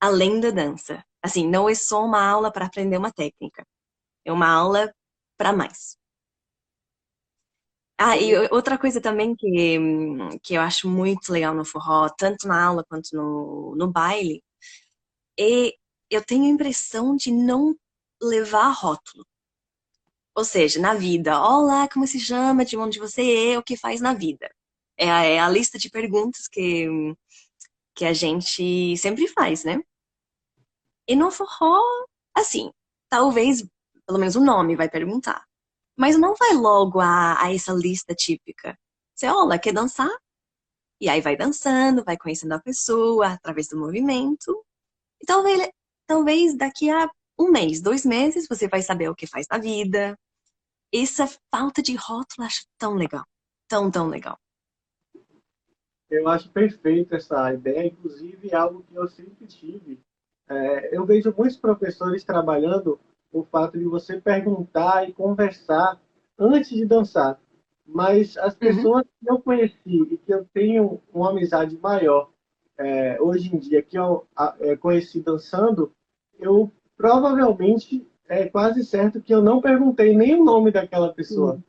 [0.00, 1.04] além da dança.
[1.22, 3.64] Assim, não é só uma aula para aprender uma técnica.
[4.24, 4.92] É uma aula
[5.38, 5.96] para mais.
[8.04, 9.78] Ah, e outra coisa também que,
[10.42, 14.42] que eu acho muito legal no forró, tanto na aula quanto no, no baile,
[15.38, 15.72] é
[16.10, 17.76] eu tenho a impressão de não
[18.20, 19.24] levar rótulo.
[20.34, 24.00] Ou seja, na vida, olá, como se chama, de onde você é, o que faz
[24.00, 24.50] na vida.
[24.96, 26.88] É a, é a lista de perguntas que,
[27.94, 29.80] que a gente sempre faz, né?
[31.06, 31.80] E no forró,
[32.34, 32.72] assim,
[33.08, 33.64] talvez,
[34.06, 35.46] pelo menos o nome vai perguntar.
[35.96, 38.78] Mas não vai logo a, a essa lista típica.
[39.14, 40.10] Você, olha, quer dançar?
[41.00, 44.64] E aí vai dançando, vai conhecendo a pessoa através do movimento.
[45.20, 45.68] E talvez,
[46.06, 50.16] talvez daqui a um mês, dois meses, você vai saber o que faz na vida.
[50.92, 53.24] Essa falta de rótulo acho tão legal.
[53.68, 54.38] Tão, tão legal.
[56.10, 59.98] Eu acho perfeito essa ideia, inclusive algo que eu sempre tive.
[60.48, 63.00] É, eu vejo muitos professores trabalhando
[63.32, 66.00] o fato de você perguntar e conversar
[66.38, 67.40] antes de dançar.
[67.86, 68.58] Mas as uhum.
[68.58, 69.10] pessoas uhum.
[69.20, 72.30] que eu conheci e que eu tenho uma amizade maior
[72.78, 74.26] é, hoje em dia, que eu
[74.60, 75.92] é, conheci dançando,
[76.38, 81.54] eu provavelmente é quase certo que eu não perguntei nem o nome daquela pessoa.
[81.54, 81.62] Uhum.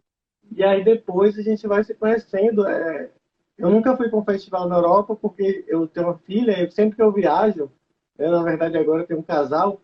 [0.56, 2.68] E aí depois a gente vai se conhecendo.
[2.68, 3.10] É,
[3.58, 6.96] eu nunca fui para um festival na Europa porque eu tenho uma filha e sempre
[6.96, 7.72] que eu viajo,
[8.18, 9.82] eu, na verdade agora tenho um casal,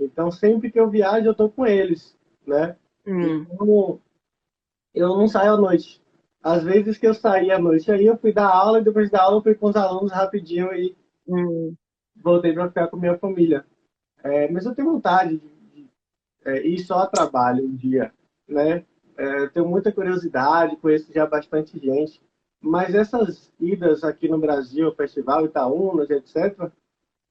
[0.00, 2.76] então sempre que eu viajo eu estou com eles, né?
[3.06, 3.46] Uhum.
[3.50, 4.00] Então,
[4.94, 6.02] eu não saio à noite.
[6.42, 9.22] Às vezes que eu saí à noite, aí eu fui dar aula e depois da
[9.22, 11.74] aula eu fui com os alunos rapidinho e uhum.
[12.16, 13.64] voltei para ficar com minha família.
[14.22, 15.88] É, mas eu tenho vontade de
[16.44, 18.12] é, ir só a trabalho um dia,
[18.46, 18.84] né?
[19.16, 22.20] É, tenho muita curiosidade, conheço já bastante gente,
[22.60, 26.70] mas essas idas aqui no Brasil, Festival Itaúnas, etc.,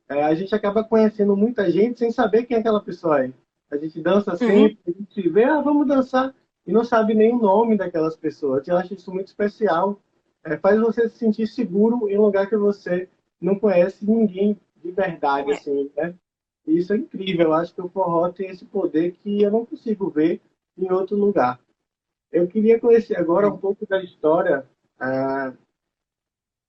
[0.10, 3.32] é, a gente acaba conhecendo muita gente sem saber quem aquela pessoa é.
[3.70, 4.38] A gente dança uhum.
[4.38, 4.94] sempre, uhum.
[4.96, 6.34] a gente vê, ah, vamos dançar,
[6.66, 8.68] e não sabe nem o nome daquelas pessoas.
[8.68, 10.00] Eu acho isso muito especial.
[10.44, 14.92] É, faz você se sentir seguro em um lugar que você não conhece ninguém de
[14.92, 15.56] verdade, é.
[15.56, 16.16] assim, né?
[16.66, 17.48] E isso é incrível.
[17.48, 20.42] Eu acho que o forró tem esse poder que eu não consigo ver
[20.78, 21.60] em outro lugar.
[22.32, 24.66] Eu queria conhecer agora um pouco da história
[25.00, 25.54] ah,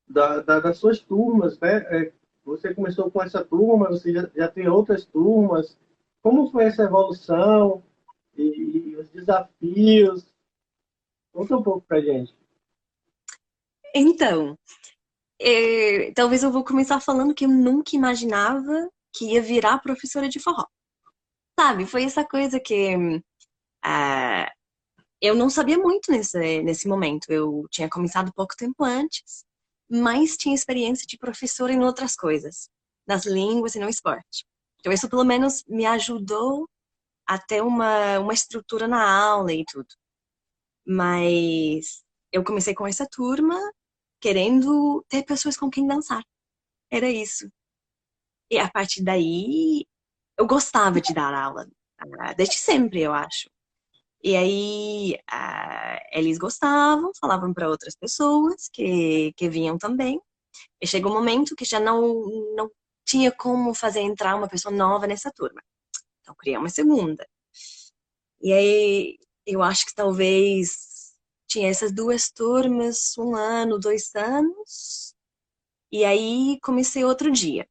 [0.09, 2.13] da, da, das suas turmas, né?
[2.49, 5.77] Você começou com essa turma, você já, já tem outras turmas.
[6.23, 7.83] Como foi essa evolução
[8.35, 10.27] e, e os desafios?
[11.31, 12.35] Conta um pouco pra gente.
[13.95, 14.59] Então,
[15.39, 20.41] é, talvez eu vou começar falando que eu nunca imaginava que ia virar professora de
[20.41, 20.65] forró.
[21.61, 24.51] Sabe, foi essa coisa que uh,
[25.21, 27.31] eu não sabia muito nesse, nesse momento.
[27.31, 29.45] Eu tinha começado pouco tempo antes,
[29.91, 32.69] mas tinha experiência de professora em outras coisas,
[33.07, 34.45] nas línguas e no esporte.
[34.81, 36.69] Então isso pelo menos me ajudou
[37.27, 39.89] a ter uma, uma estrutura na aula e tudo.
[40.87, 43.57] Mas eu comecei com essa turma
[44.21, 46.23] querendo ter pessoas com quem dançar.
[46.91, 47.51] Era isso.
[48.51, 49.87] E a partir daí,
[50.39, 51.69] eu gostava de dar aula,
[52.37, 53.51] desde sempre, eu acho.
[54.23, 55.19] E aí,
[56.13, 60.21] eles gostavam, falavam para outras pessoas que, que vinham também.
[60.81, 62.25] E chegou um momento que já não,
[62.57, 62.71] não
[63.07, 65.63] tinha como fazer entrar uma pessoa nova nessa turma.
[66.21, 67.27] Então, criei uma segunda.
[68.41, 71.15] E aí, eu acho que talvez
[71.49, 75.15] tinha essas duas turmas, um ano, dois anos,
[75.91, 77.67] e aí comecei outro dia.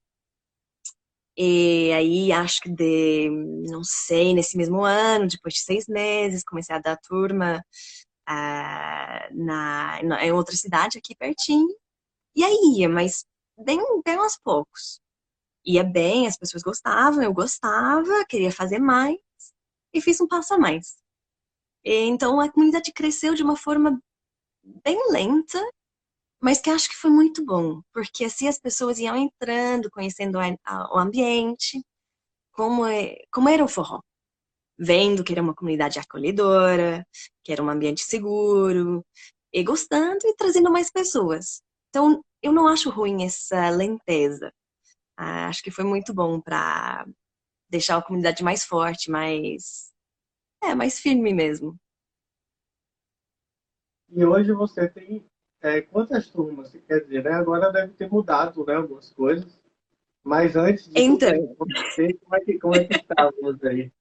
[1.38, 3.30] E aí acho que de,
[3.70, 7.64] não sei, nesse mesmo ano, depois de seis meses, comecei a dar turma
[8.28, 11.70] uh, na, na, em outra cidade aqui pertinho.
[12.36, 13.26] E aí ia, mas
[13.58, 15.00] bem, bem aos poucos.
[15.66, 19.18] Ia bem, as pessoas gostavam, eu gostava, queria fazer mais
[19.94, 20.98] e fiz um passo a mais.
[21.84, 24.02] E, então a comunidade cresceu de uma forma
[24.84, 25.60] bem lenta,
[26.42, 30.98] mas que acho que foi muito bom, porque assim as pessoas iam entrando, conhecendo o
[30.98, 31.84] ambiente,
[32.52, 34.02] como, é, como era o forró.
[34.80, 37.06] Vendo que era uma comunidade acolhedora,
[37.44, 39.04] que era um ambiente seguro,
[39.52, 41.62] e gostando e trazendo mais pessoas.
[41.90, 44.54] Então, eu não acho ruim essa lenteza.
[45.18, 47.08] Ah, acho que foi muito bom para
[47.70, 49.92] deixar a comunidade mais forte, mais.
[50.62, 51.76] É, mais firme mesmo.
[54.10, 55.28] E hoje você tem
[55.62, 56.72] é, quantas turmas?
[56.88, 57.32] Quer dizer, né?
[57.32, 59.60] agora deve ter mudado né, algumas coisas.
[60.24, 61.56] Mas antes de então...
[61.58, 63.92] você, como é que, como é que estávamos aí?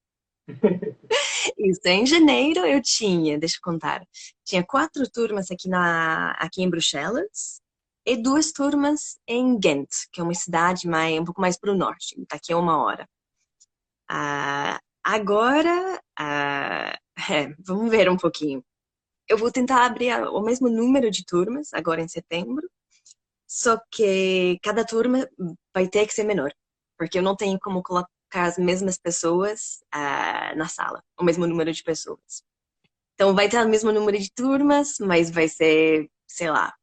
[1.56, 4.04] Isso, em janeiro eu tinha, deixa eu contar,
[4.44, 7.60] tinha quatro turmas aqui, na, aqui em Bruxelas
[8.04, 11.76] e duas turmas em Ghent, que é uma cidade mais, um pouco mais para o
[11.76, 13.08] norte, daqui a uma hora.
[14.08, 16.96] Ah, agora, ah,
[17.30, 18.64] é, vamos ver um pouquinho
[19.28, 22.68] eu vou tentar abrir o mesmo número de turmas agora em setembro,
[23.46, 25.28] só que cada turma
[25.74, 26.52] vai ter que ser menor,
[26.98, 31.72] porque eu não tenho como colocar as mesmas pessoas uh, na sala, o mesmo número
[31.72, 32.44] de pessoas.
[33.14, 36.74] Então vai ter o mesmo número de turmas, mas vai ser, sei lá.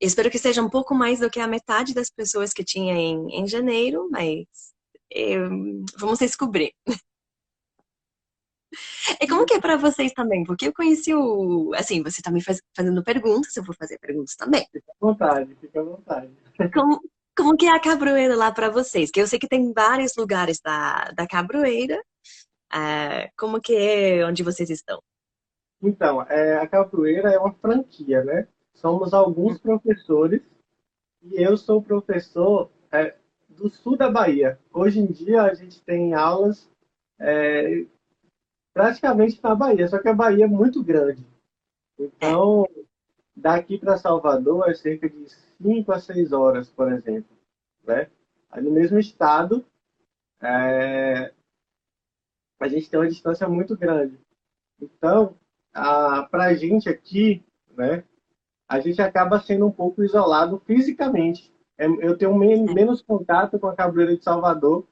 [0.00, 3.40] Espero que seja um pouco mais do que a metade das pessoas que tinha em,
[3.40, 4.46] em janeiro, mas
[5.10, 5.48] eu, eh,
[5.98, 6.72] vamos descobrir.
[9.20, 10.44] E como que é para vocês também?
[10.44, 11.72] Porque eu conheci o.
[11.74, 14.66] Assim, você tá me faz, fazendo perguntas, eu vou fazer perguntas também.
[14.72, 16.30] Fica à vontade, fica à vontade.
[16.72, 17.00] Como,
[17.36, 19.10] como que é a cabroeira lá para vocês?
[19.10, 21.98] Que eu sei que tem vários lugares da, da cabroeira.
[22.72, 25.00] Uh, como que é onde vocês estão?
[25.82, 28.48] Então, é, a capoeira é uma franquia, né?
[28.74, 30.42] Somos alguns professores
[31.22, 33.14] e eu sou professor é,
[33.48, 34.58] do sul da Bahia.
[34.72, 36.68] Hoje em dia a gente tem aulas
[37.18, 37.84] é,
[38.78, 41.26] praticamente na Bahia, só que a Bahia é muito grande.
[41.98, 42.64] Então,
[43.34, 45.26] daqui para Salvador é cerca de
[45.60, 47.36] 5 a 6 horas, por exemplo.
[47.84, 48.08] Né?
[48.48, 49.64] Aí no mesmo estado,
[50.40, 51.32] é...
[52.60, 54.16] a gente tem uma distância muito grande.
[54.80, 55.34] Então,
[55.72, 57.44] para a gente aqui,
[57.76, 58.04] né,
[58.68, 61.52] a gente acaba sendo um pouco isolado fisicamente.
[61.76, 64.86] É, eu tenho menos contato com a Cabreira de Salvador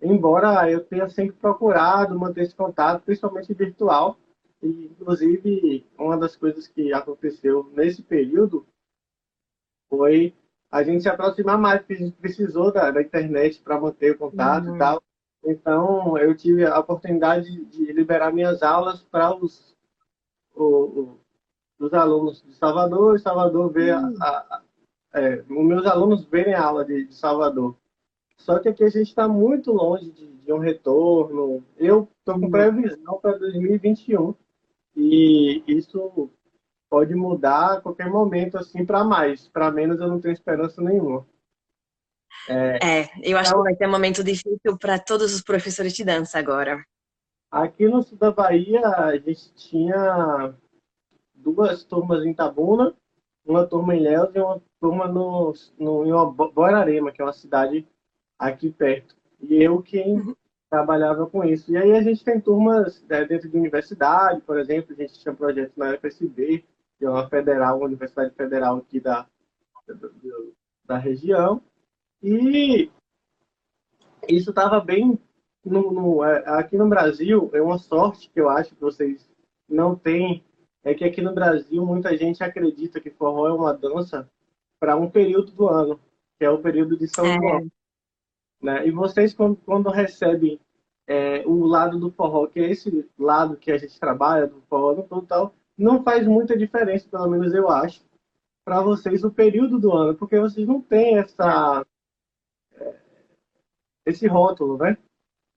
[0.00, 4.18] embora eu tenha sempre procurado manter esse contato, principalmente virtual.
[4.62, 8.66] E, inclusive, uma das coisas que aconteceu nesse período
[9.88, 10.34] foi
[10.70, 14.18] a gente se aproximar mais, porque a gente precisou da, da internet para manter o
[14.18, 14.76] contato uhum.
[14.76, 15.02] e tal.
[15.44, 19.76] Então, eu tive a oportunidade de liberar minhas aulas para os,
[20.54, 24.14] os alunos de Salvador, e Salvador ver uhum.
[24.20, 24.62] a, a,
[25.14, 27.76] é, os meus alunos verem a aula de, de Salvador.
[28.38, 31.64] Só que aqui a gente está muito longe de, de, um retorno.
[31.76, 34.34] Eu estou com previsão para 2021
[34.96, 36.30] e isso
[36.88, 39.48] pode mudar a qualquer momento, assim, para mais.
[39.48, 41.26] Para menos eu não tenho esperança nenhuma.
[42.48, 45.92] É, é eu acho então, que vai ser um momento difícil para todos os professores
[45.92, 46.84] de dança agora.
[47.50, 50.54] Aqui no sul da Bahia, a gente tinha
[51.34, 52.94] duas turmas em Tabuna,
[53.44, 57.86] uma turma em Léus e uma turma no, no, em Borarema, que é uma cidade
[58.38, 59.16] aqui perto.
[59.40, 60.36] E eu quem uhum.
[60.70, 61.70] trabalhava com isso.
[61.70, 65.34] E aí a gente tem turmas né, dentro de universidade, por exemplo, a gente tinha
[65.34, 66.64] projetos na UFSB,
[66.98, 69.26] que é uma federal, uma universidade federal aqui da,
[69.86, 70.08] da,
[70.84, 71.60] da região.
[72.22, 72.90] E
[74.28, 75.18] isso estava bem
[75.64, 79.28] no, no, é, aqui no Brasil, é uma sorte que eu acho que vocês
[79.68, 80.44] não têm,
[80.84, 84.30] é que aqui no Brasil muita gente acredita que forró é uma dança
[84.78, 86.00] para um período do ano,
[86.38, 87.66] que é o período de São é.
[88.60, 88.86] Né?
[88.86, 90.60] E vocês, quando, quando recebem
[91.06, 94.94] é, o lado do forró, que é esse lado que a gente trabalha, do forró
[94.94, 98.04] no todo tal, não faz muita diferença, pelo menos eu acho,
[98.64, 101.86] para vocês o período do ano, porque vocês não têm essa,
[102.74, 102.94] é,
[104.04, 104.96] esse rótulo, né?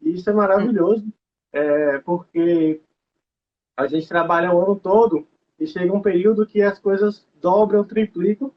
[0.02, 1.12] E isso é maravilhoso,
[1.52, 2.82] é, porque
[3.76, 8.54] a gente trabalha o ano todo e chega um período que as coisas dobram, triplicam,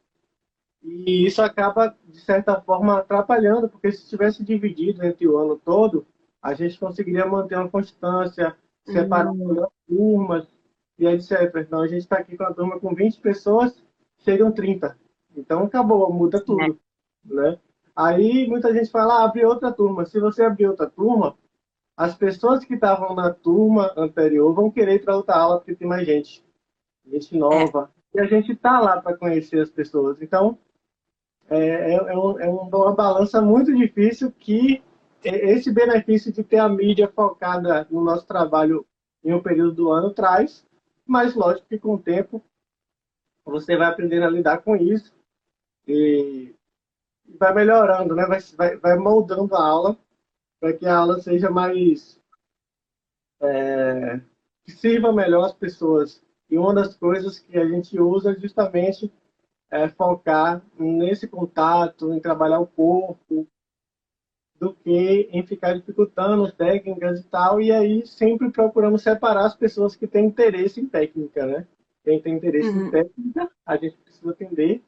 [0.82, 6.04] e isso acaba, de certa forma, atrapalhando, porque se tivesse dividido entre o ano todo,
[6.42, 9.64] a gente conseguiria manter uma constância, separar uhum.
[9.86, 10.46] turmas
[10.98, 11.54] e etc.
[11.56, 13.80] Então a gente está aqui com a turma com 20 pessoas,
[14.18, 14.98] chegam 30.
[15.36, 16.62] Então acabou, muda tudo.
[16.62, 16.74] É.
[17.24, 17.58] Né?
[17.94, 20.04] Aí muita gente fala, ah, abre outra turma.
[20.04, 21.38] Se você abrir outra turma,
[21.96, 25.86] as pessoas que estavam na turma anterior vão querer ir para outra aula porque tem
[25.86, 26.44] mais gente.
[27.06, 27.92] Gente nova.
[28.14, 28.18] É.
[28.18, 30.20] E a gente está lá para conhecer as pessoas.
[30.20, 30.58] Então,
[31.52, 34.82] é, é, é, é uma balança muito difícil que
[35.22, 38.86] esse benefício de ter a mídia focada no nosso trabalho
[39.22, 40.66] em um período do ano traz,
[41.06, 42.42] mas lógico que com o tempo
[43.44, 45.12] você vai aprendendo a lidar com isso
[45.86, 46.54] e
[47.38, 48.26] vai melhorando, né?
[48.26, 49.96] vai, vai, vai moldando a aula
[50.60, 52.20] para que a aula seja mais.
[53.40, 54.20] É,
[54.64, 56.22] que sirva melhor as pessoas.
[56.48, 59.12] E uma das coisas que a gente usa é justamente
[59.72, 63.48] é focar nesse contato, em trabalhar o corpo,
[64.60, 67.60] do que em ficar dificultando técnicas e tal.
[67.60, 71.66] E aí sempre procuramos separar as pessoas que têm interesse em técnica, né?
[72.04, 72.86] Quem tem interesse uhum.
[72.86, 74.82] em técnica, a gente precisa atender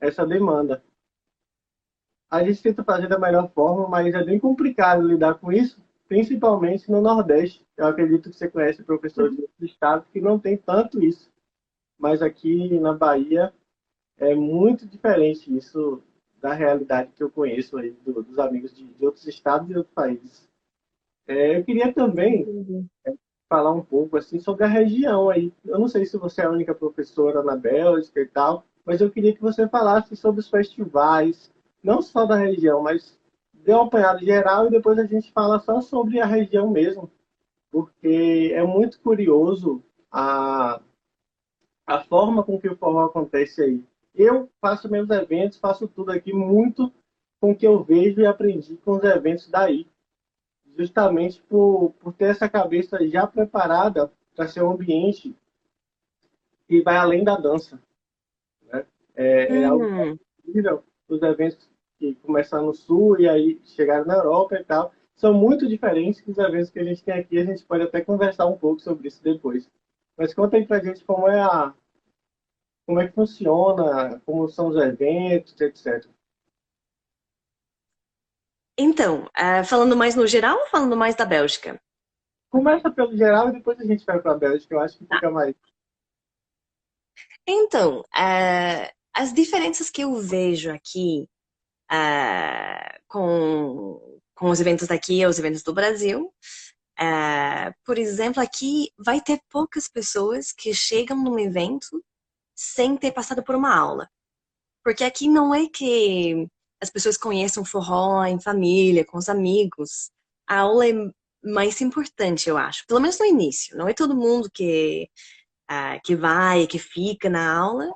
[0.00, 0.82] essa demanda
[2.34, 6.90] a gente tenta fazer da melhor forma, mas é bem complicado lidar com isso, principalmente
[6.90, 7.64] no Nordeste.
[7.76, 9.46] Eu acredito que você conhece professores uhum.
[9.56, 11.30] do estado que não tem tanto isso.
[11.96, 13.52] Mas aqui na Bahia
[14.18, 16.02] é muito diferente isso
[16.40, 19.94] da realidade que eu conheço aí do, dos amigos de, de, outros estados e outros
[19.94, 20.48] países.
[21.26, 23.14] É, eu queria também é,
[23.48, 25.52] falar um pouco assim sobre a região aí.
[25.64, 29.10] Eu não sei se você é a única professora na Bélgica e tal, mas eu
[29.10, 31.50] queria que você falasse sobre os festivais,
[31.82, 33.18] não só da região, mas
[33.52, 37.10] dê um apanhado geral e depois a gente fala só sobre a região mesmo,
[37.70, 40.78] porque é muito curioso a,
[41.86, 43.84] a forma com que o forró acontece aí.
[44.14, 46.92] Eu faço meus eventos, faço tudo aqui muito
[47.40, 49.86] com o que eu vejo e aprendi com os eventos daí.
[50.76, 55.34] Justamente por, por ter essa cabeça já preparada para ser um ambiente
[56.66, 57.80] que vai além da dança.
[58.62, 58.86] Né?
[59.14, 59.56] É, uhum.
[59.56, 64.64] é algo incrível os eventos que começaram no Sul e aí chegaram na Europa e
[64.64, 67.38] tal, são muito diferentes dos eventos que a gente tem aqui.
[67.38, 69.70] A gente pode até conversar um pouco sobre isso depois.
[70.16, 71.72] Mas conta aí pra gente como é a
[72.86, 76.06] como é que funciona, como são os eventos, etc.
[78.78, 81.80] Então, uh, falando mais no geral ou falando mais da Bélgica?
[82.50, 84.74] Começa pelo geral e depois a gente vai para a Bélgica.
[84.74, 85.54] Eu acho que fica mais.
[87.46, 91.28] Então, uh, as diferenças que eu vejo aqui
[91.90, 96.32] uh, com, com os eventos daqui e os eventos do Brasil.
[96.98, 102.02] Uh, por exemplo, aqui vai ter poucas pessoas que chegam num evento
[102.54, 104.08] sem ter passado por uma aula.
[104.84, 106.46] Porque aqui não é que
[106.80, 110.10] as pessoas conheçam forró em família, com os amigos.
[110.46, 110.92] A aula é
[111.42, 112.84] mais importante, eu acho.
[112.86, 113.76] Pelo menos no início.
[113.76, 115.08] Não é todo mundo que,
[115.70, 117.88] uh, que vai, que fica na aula.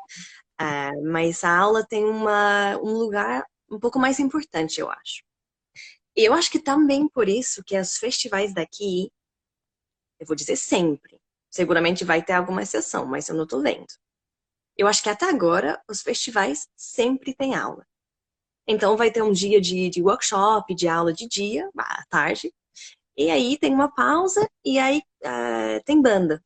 [0.60, 5.22] Uh, mas a aula tem uma, um lugar um pouco mais importante, eu acho.
[6.16, 9.10] Eu acho que também por isso que os festivais daqui,
[10.18, 13.86] eu vou dizer sempre, seguramente vai ter alguma exceção, mas eu não tô vendo.
[14.78, 17.84] Eu acho que até agora os festivais sempre têm aula.
[18.66, 22.52] Então vai ter um dia de, de workshop, de aula de dia, à tarde,
[23.16, 26.40] e aí tem uma pausa e aí uh, tem banda.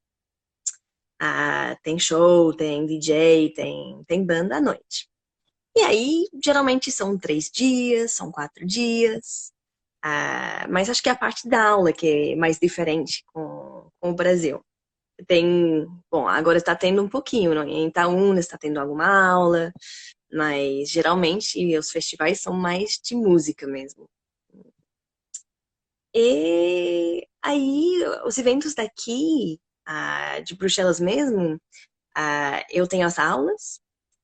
[1.21, 5.07] Uh, tem show, tem DJ, tem, tem banda à noite.
[5.77, 9.53] E aí, geralmente são três dias, são quatro dias.
[10.03, 14.11] Ah, mas acho que é a parte da aula que é mais diferente com, com
[14.11, 14.62] o Brasil.
[15.27, 17.62] Tem, bom, agora está tendo um pouquinho, não?
[17.62, 19.72] em Itaúna está tendo alguma aula,
[20.33, 24.09] mas geralmente os festivais são mais de música mesmo.
[26.14, 29.61] E aí, os eventos daqui,
[30.44, 31.61] de Bruxelas mesmo,
[32.70, 33.80] eu tenho as aulas,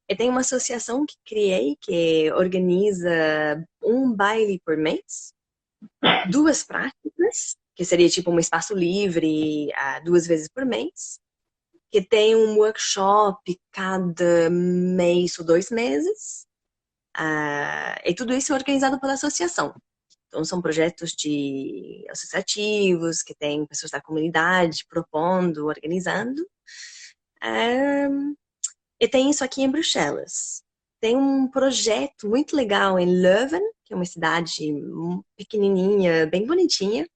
[0.08, 5.32] eu tenho uma associação que criei que organiza um baile por mês,
[6.30, 11.20] duas práticas, que seria tipo um espaço livre uh, duas vezes por mês,
[11.92, 16.44] que tem um workshop cada mês ou dois meses,
[17.16, 19.72] uh, e tudo isso é organizado pela associação.
[20.26, 26.44] Então, são projetos de associativos, que tem pessoas da comunidade propondo, organizando.
[27.40, 28.08] Ah,
[29.00, 30.62] e tem isso aqui em Bruxelas.
[31.00, 34.66] Tem um projeto muito legal em Leuven, que é uma cidade
[35.34, 37.08] pequenininha, bem bonitinha,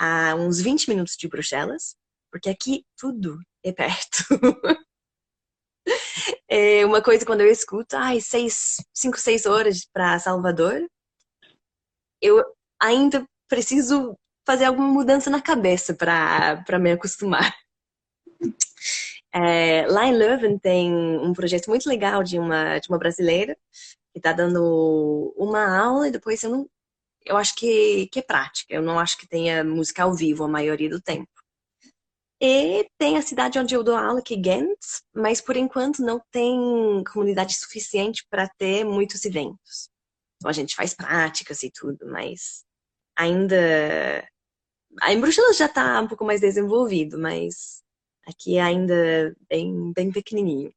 [0.00, 1.94] a uns 20 minutos de Bruxelas,
[2.32, 4.24] porque aqui tudo é perto.
[6.48, 10.88] é uma coisa quando eu escuto, ai, seis, cinco, seis horas para Salvador,
[12.22, 12.42] eu
[12.80, 17.54] ainda preciso fazer alguma mudança na cabeça para me acostumar.
[19.32, 23.56] É, lá em Leuven tem um projeto muito legal de uma, de uma brasileira
[24.12, 26.68] que está dando uma aula e depois eu não.
[27.24, 28.74] Eu acho que, que é prática.
[28.74, 31.28] Eu não acho que tenha música ao vivo a maioria do tempo.
[32.42, 34.78] E tem a cidade onde eu dou aula, que é Ghent,
[35.14, 39.90] mas por enquanto não tem comunidade suficiente para ter muitos eventos.
[40.36, 42.64] Então a gente faz práticas e tudo, mas
[43.14, 44.26] ainda.
[45.08, 47.82] Em Bruxelas já está um pouco mais desenvolvido, mas
[48.26, 50.72] aqui é ainda bem, bem pequenininho.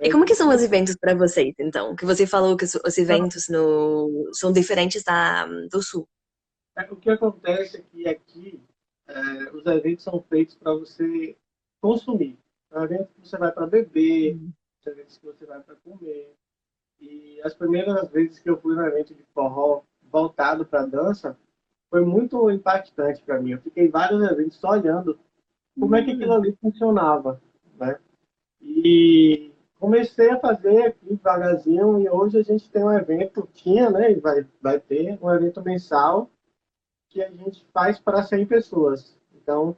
[0.00, 1.94] E como que são os eventos para vocês, então?
[1.94, 6.08] Que você falou que os eventos no, são diferentes da, do Sul.
[6.76, 8.60] É, o que acontece é que aqui
[9.06, 11.36] é, os eventos são feitos para você
[11.80, 12.36] consumir.
[12.72, 14.52] São eventos que você vai para beber, uhum.
[14.86, 16.34] eventos que você vai para comer.
[17.00, 21.38] E as primeiras vezes que eu fui no evento de forró voltado para dança,
[21.88, 23.52] foi muito impactante para mim.
[23.52, 25.18] Eu fiquei vários eventos só olhando
[25.78, 27.40] como é que aquilo ali funcionava,
[27.78, 27.98] né?
[28.60, 29.53] E
[29.84, 34.14] comecei a fazer aqui devagarzinho e hoje a gente tem um evento, tinha, né, e
[34.14, 36.30] vai, vai ter um evento mensal
[37.10, 39.14] que a gente faz para 100 pessoas.
[39.34, 39.76] Então,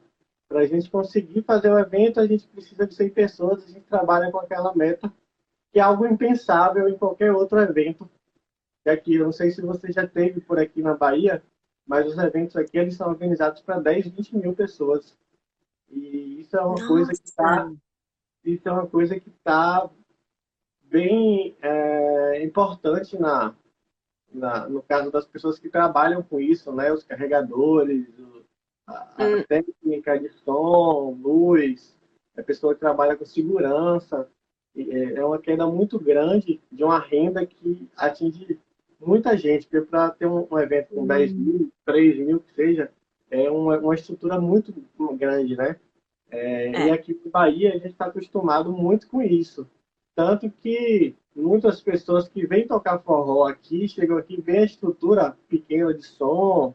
[0.48, 3.84] para a gente conseguir fazer o evento, a gente precisa de 100 pessoas, a gente
[3.86, 5.12] trabalha com aquela meta,
[5.72, 8.08] que é algo impensável em qualquer outro evento.
[8.84, 11.42] E aqui, eu não sei se você já teve por aqui na Bahia,
[11.84, 15.18] mas os eventos aqui eles são organizados para 10, 20 mil pessoas.
[15.90, 16.86] E isso é uma Nossa.
[16.86, 17.68] coisa que está
[18.46, 19.88] isso é uma coisa que está
[20.82, 23.54] bem é, importante na,
[24.32, 26.92] na, no caso das pessoas que trabalham com isso, né?
[26.92, 28.06] Os carregadores,
[28.86, 29.42] a, a hum.
[29.48, 31.96] técnica de som, luz,
[32.36, 34.28] a pessoa que trabalha com segurança.
[34.76, 38.58] É, é uma queda muito grande de uma renda que atinge
[39.00, 41.36] muita gente, porque para ter um, um, evento com 10 hum.
[41.36, 42.92] mil, 3 mil, que seja,
[43.30, 44.72] é uma, uma estrutura muito
[45.16, 45.80] grande, né?
[46.30, 46.88] É, é.
[46.88, 49.68] E aqui no Bahia a gente está acostumado muito com isso.
[50.14, 55.92] Tanto que muitas pessoas que vêm tocar forró aqui, chegam aqui, veem a estrutura pequena
[55.92, 56.74] de som,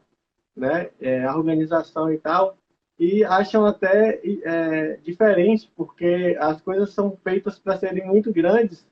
[0.56, 2.58] né, é, a organização e tal,
[3.00, 8.86] e acham até é, diferente, porque as coisas são feitas para serem muito grandes,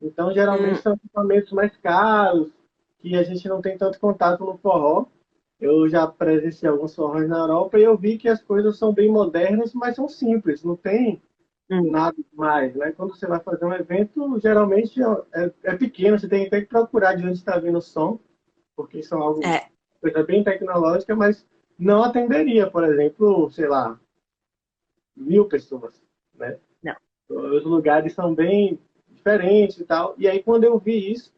[0.00, 0.82] então geralmente hum.
[0.82, 2.50] são equipamentos mais caros,
[2.98, 5.06] que a gente não tem tanto contato no forró.
[5.58, 9.10] Eu já presenciei alguns forrós na Europa e eu vi que as coisas são bem
[9.10, 11.22] modernas, mas são simples, não tem
[11.70, 11.90] hum.
[11.90, 12.92] nada mais, né?
[12.92, 17.14] Quando você vai fazer um evento, geralmente é, é pequeno, você tem até que procurar
[17.14, 18.18] de onde está vindo o som,
[18.76, 19.68] porque são algo é.
[20.00, 21.46] coisa bem tecnológica, mas
[21.78, 23.98] não atenderia, por exemplo, sei lá,
[25.16, 25.98] mil pessoas,
[26.34, 26.58] né?
[26.82, 26.96] Não.
[27.30, 28.78] Os lugares são bem
[29.08, 30.14] diferentes e tal.
[30.18, 31.34] E aí quando eu vi isso,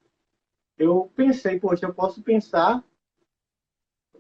[0.77, 2.85] eu pensei, poxa, eu posso pensar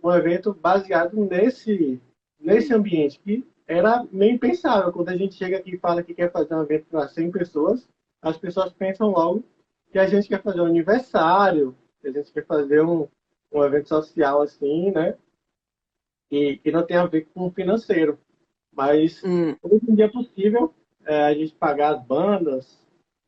[0.02, 2.00] um evento baseado nesse
[2.38, 4.92] nesse ambiente que era meio impensável.
[4.92, 7.88] Quando a gente chega aqui e fala que quer fazer um evento para 100 pessoas,
[8.22, 9.44] as pessoas pensam logo
[9.90, 13.08] que a gente quer fazer um aniversário, que a gente quer fazer um,
[13.52, 15.16] um evento social assim, né?
[16.30, 18.18] E que não tem a ver com o financeiro.
[18.72, 19.56] Mas hum.
[19.62, 20.74] hoje em dia é possível
[21.04, 22.78] é, a gente pagar as bandas,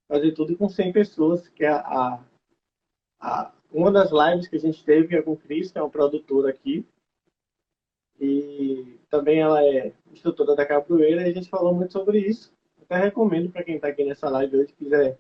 [0.09, 2.23] fazer tudo com 100 pessoas, que é a,
[3.19, 5.91] a, uma das lives que a gente teve é com o Cris, que é um
[5.91, 6.87] produtor aqui.
[8.19, 12.53] E também ela é instrutora da capoeira e a gente falou muito sobre isso.
[12.83, 15.19] Até recomendo para quem está aqui nessa live hoje, quiser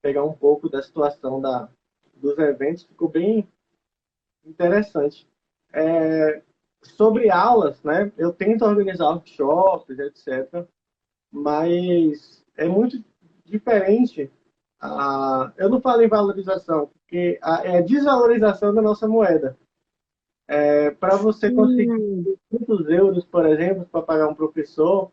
[0.00, 1.68] pegar um pouco da situação da,
[2.14, 3.46] dos eventos, ficou bem
[4.44, 5.28] interessante.
[5.72, 6.42] É,
[6.82, 10.66] sobre aulas, né, eu tento organizar workshops, etc.,
[11.30, 13.02] mas é muito
[13.44, 14.30] diferente.
[14.80, 19.58] Ah, eu não falo em valorização, porque a, é a desvalorização da nossa moeda.
[20.46, 25.12] É, para você conseguir muitos euros, por exemplo, para pagar um professor,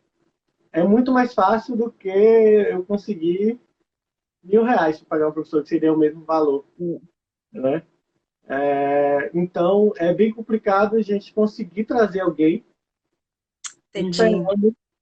[0.71, 3.59] é muito mais fácil do que eu conseguir
[4.43, 6.65] mil reais para pagar um professor, que seria o mesmo valor.
[7.51, 7.83] Né?
[8.47, 12.63] É, então, é bem complicado a gente conseguir trazer alguém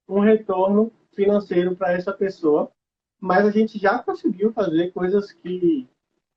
[0.08, 2.70] um retorno financeiro para essa pessoa,
[3.24, 5.88] mas a gente já conseguiu fazer coisas que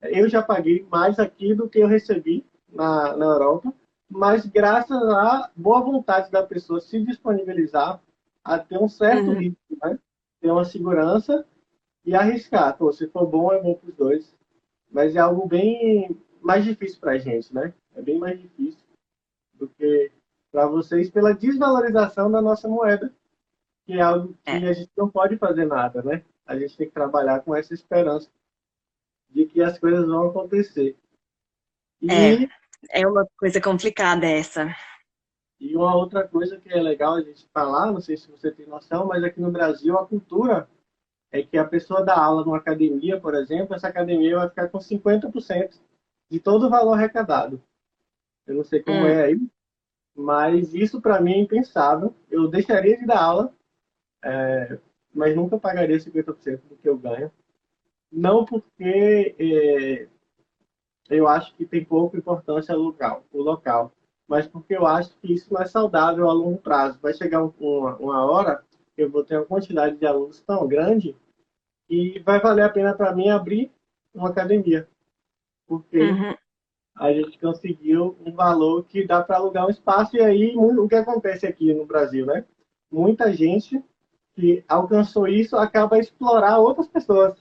[0.02, 3.72] eu já paguei mais aqui do que eu recebi na, na Europa
[4.08, 8.00] mas graças à boa vontade da pessoa se disponibilizar
[8.42, 9.38] a ter um certo uhum.
[9.38, 9.98] risco, né?
[10.40, 11.44] ter uma segurança
[12.04, 12.76] e arriscar.
[12.78, 14.34] Pô, se for bom, é bom para os dois.
[14.90, 17.74] Mas é algo bem mais difícil para a gente, né?
[17.94, 18.80] É bem mais difícil
[19.52, 20.10] do que
[20.50, 23.12] para vocês pela desvalorização da nossa moeda,
[23.84, 24.68] que é algo que é.
[24.68, 26.24] a gente não pode fazer nada, né?
[26.48, 28.28] A gente tem que trabalhar com essa esperança
[29.30, 30.96] de que as coisas vão acontecer.
[32.02, 32.48] E é.
[32.90, 34.74] É uma coisa complicada essa.
[35.60, 38.66] E uma outra coisa que é legal a gente falar, não sei se você tem
[38.66, 40.68] noção, mas aqui no Brasil a cultura
[41.32, 44.78] é que a pessoa dá aula numa academia, por exemplo, essa academia vai ficar com
[44.78, 45.78] 50%
[46.30, 47.60] de todo o valor arrecadado.
[48.46, 49.06] Eu não sei como hum.
[49.06, 49.40] é aí,
[50.14, 52.14] mas isso para mim é impensável.
[52.30, 53.52] Eu deixaria de dar aula,
[54.24, 54.78] é,
[55.18, 57.28] mas nunca pagaria 50% do que eu ganho.
[58.10, 60.06] Não porque é,
[61.10, 63.92] eu acho que tem pouca importância o local, o local,
[64.28, 67.00] mas porque eu acho que isso não é saudável a longo prazo.
[67.02, 68.62] Vai chegar uma, uma hora
[68.94, 71.16] que eu vou ter uma quantidade de alunos tão grande
[71.90, 73.72] e vai valer a pena para mim abrir
[74.14, 74.88] uma academia.
[75.66, 76.36] Porque uhum.
[76.94, 80.16] a gente conseguiu um valor que dá para alugar um espaço.
[80.16, 82.44] E aí, o que acontece aqui no Brasil, né?
[82.88, 83.82] Muita gente
[84.38, 87.34] que alcançou isso acaba a explorar outras pessoas.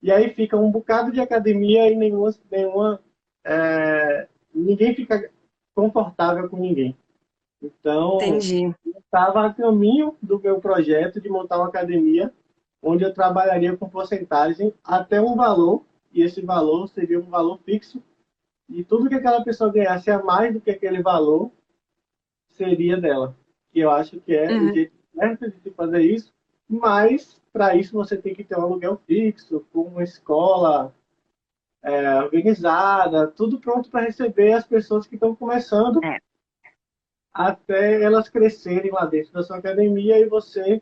[0.00, 3.00] E aí fica um bocado de academia e nenhuma, nenhuma
[3.44, 5.28] é, ninguém fica
[5.74, 6.96] confortável com ninguém.
[7.60, 8.66] Então, Entendi.
[8.86, 12.32] eu estava a caminho do meu projeto de montar uma academia
[12.80, 18.00] onde eu trabalharia com porcentagem até um valor, e esse valor seria um valor fixo,
[18.68, 21.50] e tudo que aquela pessoa ganhasse a mais do que aquele valor
[22.50, 23.34] seria dela.
[23.74, 24.70] E eu acho que é uhum.
[24.70, 26.35] o jeito certo de se fazer isso,
[26.68, 30.94] mas para isso você tem que ter um aluguel fixo, com uma escola
[31.82, 36.04] é, organizada, tudo pronto para receber as pessoas que estão começando.
[36.04, 36.18] É
[37.36, 40.80] até elas crescerem lá dentro da sua academia e você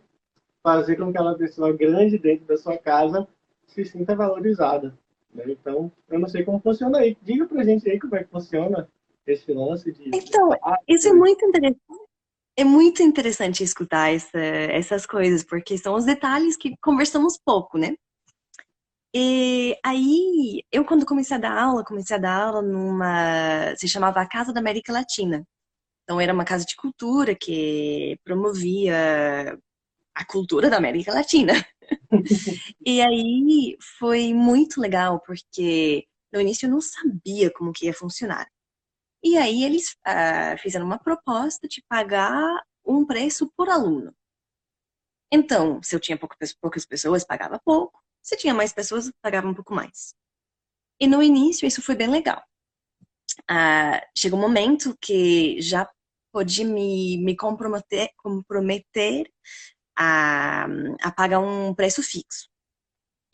[0.63, 3.27] fazer com que aquela pessoa grande dentro da sua casa
[3.67, 4.97] se sinta valorizada.
[5.35, 5.45] Né?
[5.49, 7.17] Então, eu não sei como funciona aí.
[7.21, 8.89] Diga pra gente aí como é que funciona
[9.27, 10.11] esse lance de.
[10.15, 10.51] Então,
[10.87, 11.81] isso é muito interessante.
[12.57, 17.97] É muito interessante escutar essa, essas coisas, porque são os detalhes que conversamos pouco, né?
[19.17, 23.75] E aí, eu quando comecei a dar aula, comecei a dar aula numa.
[23.77, 25.47] se chamava a Casa da América Latina.
[26.03, 29.59] Então, era uma casa de cultura que promovia
[30.15, 31.53] a cultura da América Latina.
[32.87, 38.49] e aí foi muito legal, porque no início eu não sabia como que ia funcionar.
[39.25, 44.15] E aí eles uh, fizeram uma proposta de pagar um preço por aluno.
[45.33, 46.19] Então, se eu tinha
[46.61, 48.05] poucas pessoas, pagava pouco.
[48.23, 50.15] Se tinha mais pessoas, pagava um pouco mais.
[51.01, 52.43] E no início isso foi bem legal.
[53.51, 55.91] Uh, chegou um momento que já
[56.31, 59.31] pode me, me comprometer, comprometer
[59.97, 60.67] a,
[61.03, 62.49] a pagar um preço fixo.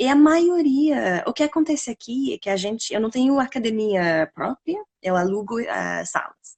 [0.00, 4.32] E a maioria, o que acontece aqui é que a gente, eu não tenho academia
[4.34, 6.56] própria, eu alugo uh, salas.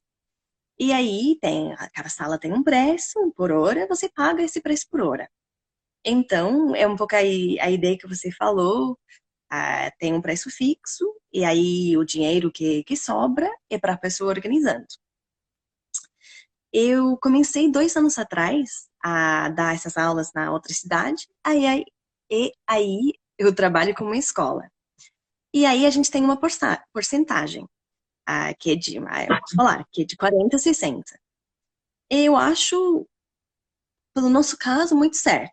[0.79, 5.01] E aí tem, cada sala tem um preço por hora, você paga esse preço por
[5.01, 5.29] hora.
[6.05, 8.93] Então, é um pouco a, a ideia que você falou,
[9.53, 13.99] uh, tem um preço fixo, e aí o dinheiro que, que sobra é para a
[13.99, 14.87] pessoa organizando.
[16.73, 21.85] Eu comecei dois anos atrás a dar essas aulas na outra cidade, aí, aí,
[22.31, 24.71] e aí eu trabalho com uma escola.
[25.55, 26.39] E aí a gente tem uma
[26.93, 31.05] porcentagem, uh, que é de, uh, eu posso falar, que é de 40 a 60.
[32.11, 33.07] Eu acho,
[34.15, 35.53] pelo nosso caso, muito certo.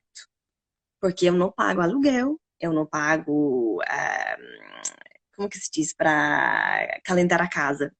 [1.01, 4.99] Porque eu não pago aluguel, eu não pago, uh,
[5.35, 7.93] como que se diz, para calentar a casa.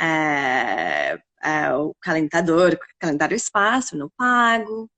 [0.00, 1.16] Uh,
[1.46, 4.90] uh, o calentador, calendário espaço, não pago.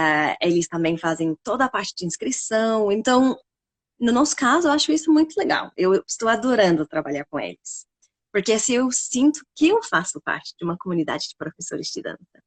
[0.00, 2.90] Uh, eles também fazem toda a parte de inscrição.
[2.90, 3.38] Então,
[3.98, 5.70] no nosso caso, eu acho isso muito legal.
[5.76, 7.86] Eu estou adorando trabalhar com eles.
[8.32, 12.42] Porque assim eu sinto que eu faço parte de uma comunidade de professores de dança.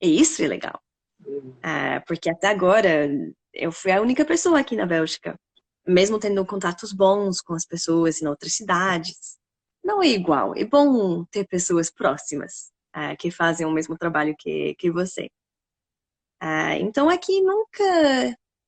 [0.00, 0.80] E isso é legal.
[1.20, 3.08] Uh, porque até agora,
[3.52, 5.38] eu fui a única pessoa aqui na Bélgica.
[5.86, 9.38] Mesmo tendo contatos bons com as pessoas em outras cidades,
[9.84, 10.54] não é igual.
[10.56, 15.28] É bom ter pessoas próximas uh, que fazem o mesmo trabalho que, que você.
[16.42, 17.84] Uh, então aqui nunca.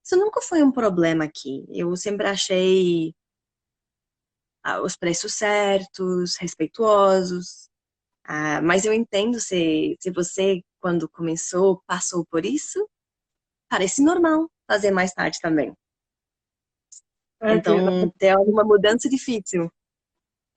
[0.04, 1.64] Isso nunca foi um problema aqui.
[1.68, 3.14] Eu sempre achei
[4.66, 7.68] uh, os preços certos, respeituosos.
[8.62, 12.88] mas eu entendo se, se você, quando começou, passou por isso,
[13.68, 15.72] parece normal fazer mais tarde também.
[17.42, 19.70] É, então, tem alguma mudança difícil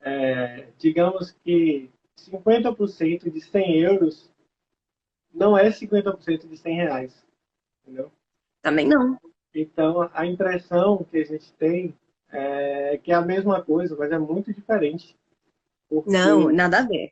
[0.03, 4.29] é, digamos que 50% de 100 euros
[5.33, 7.25] não é 50% de 100 reais.
[7.81, 8.11] Entendeu?
[8.61, 9.17] Também não.
[9.53, 11.95] Então, a impressão que a gente tem
[12.31, 15.15] é que é a mesma coisa, mas é muito diferente.
[16.07, 17.11] Não, nada a ver.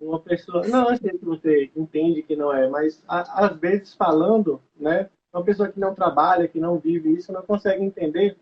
[0.00, 0.66] Uma pessoa.
[0.66, 5.08] Não, eu sei que você entende que não é, mas a, às vezes falando, né?
[5.32, 8.36] Uma pessoa que não trabalha, que não vive isso, não consegue entender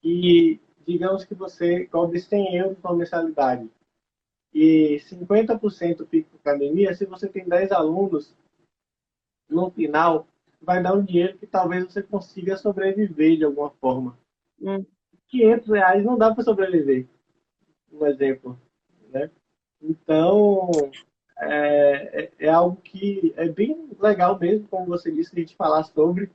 [0.00, 3.68] que digamos que você cobre 100 euros na mensalidade.
[4.52, 8.34] E 50% fica para academia, se você tem 10 alunos,
[9.48, 10.26] no final
[10.60, 14.18] vai dar um dinheiro que talvez você consiga sobreviver de alguma forma.
[14.60, 14.84] Hum.
[15.28, 17.06] 500 reais não dá para sobreviver,
[17.92, 18.58] um exemplo.
[19.10, 19.30] Né?
[19.80, 20.70] Então,
[21.38, 25.84] é, é, é, algo que é bem legal mesmo, como você disse, a gente falar
[25.84, 26.30] sobre,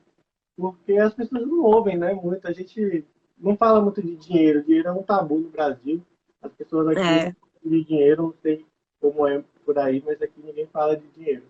[0.55, 2.14] porque as pessoas não ouvem, né?
[2.14, 2.47] Muito.
[2.47, 3.05] A gente
[3.38, 4.64] não fala muito de dinheiro.
[4.64, 6.01] Dinheiro é um tabu no Brasil.
[6.41, 7.36] As pessoas aqui é.
[7.70, 8.66] De dinheiro, não sei
[8.99, 11.43] como é por aí, mas aqui ninguém fala de dinheiro.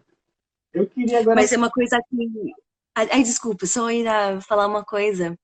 [0.74, 1.36] Eu queria agora.
[1.36, 2.54] Mas é uma coisa que.
[2.96, 4.06] Ai, desculpa, só ir
[4.42, 5.38] falar uma coisa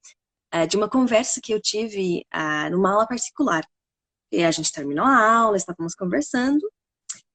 [0.53, 3.63] uh, de uma conversa que eu tive uh, numa aula particular.
[4.31, 6.61] E a gente terminou a aula, estávamos conversando,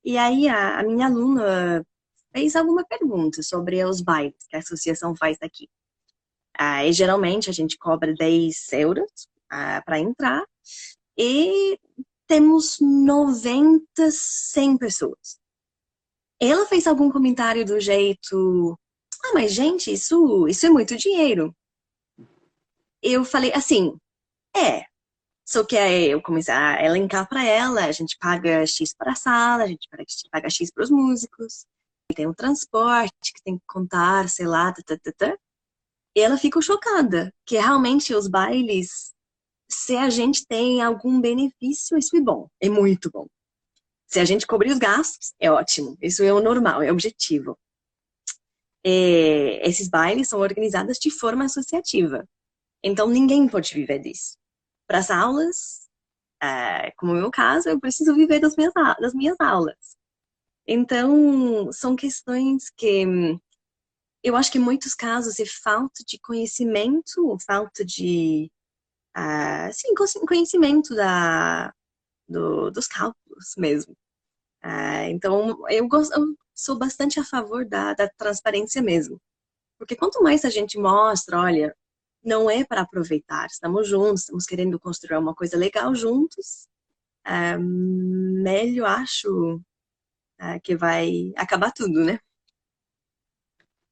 [0.05, 1.85] e aí a, minha aluna
[2.33, 5.69] fez alguma pergunta sobre os bailes que a associação faz aqui.
[6.61, 9.29] Uh, e geralmente a gente cobra 10 euros
[9.85, 10.45] para entrar,
[11.17, 11.79] e
[12.27, 15.39] temos 90, 100 pessoas.
[16.41, 18.79] Ela fez algum comentário do jeito,
[19.25, 21.55] ah, mas gente, isso, isso é muito dinheiro
[23.05, 23.97] eu falei assim,
[24.57, 24.85] é.
[25.47, 29.15] Só que aí eu comecei a elencar para ela, a gente paga X para a
[29.15, 29.89] sala, a gente
[30.31, 31.67] paga X para os músicos,
[32.15, 35.37] tem o transporte que tem que contar, sei lá, tá, tá,
[36.17, 39.14] E ela ficou chocada, que realmente os bailes,
[39.75, 43.27] se a gente tem algum benefício, isso é bom, é muito bom.
[44.07, 47.59] Se a gente cobrir os gastos, é ótimo, isso é o normal, é o objetivo.
[48.87, 52.27] É, esses bailes são organizados de forma associativa.
[52.83, 54.37] Então, ninguém pode viver disso.
[54.87, 55.89] Para as aulas,
[56.43, 59.97] é, como no meu caso, eu preciso viver das minhas, das minhas aulas.
[60.67, 63.05] Então, são questões que
[64.23, 68.51] eu acho que em muitos casos é falta de conhecimento, falta de
[69.17, 69.95] uh, sim,
[70.27, 71.73] conhecimento da,
[72.29, 73.97] do, dos cálculos mesmo.
[74.65, 79.21] Uh, então, eu, gosto, eu sou bastante a favor da, da transparência mesmo.
[79.79, 81.77] Porque quanto mais a gente mostra, olha,
[82.25, 83.47] não é para aproveitar.
[83.47, 86.67] Estamos juntos, estamos querendo construir uma coisa legal juntos.
[87.27, 89.61] É, melhor acho
[90.39, 92.19] é, que vai acabar tudo, né?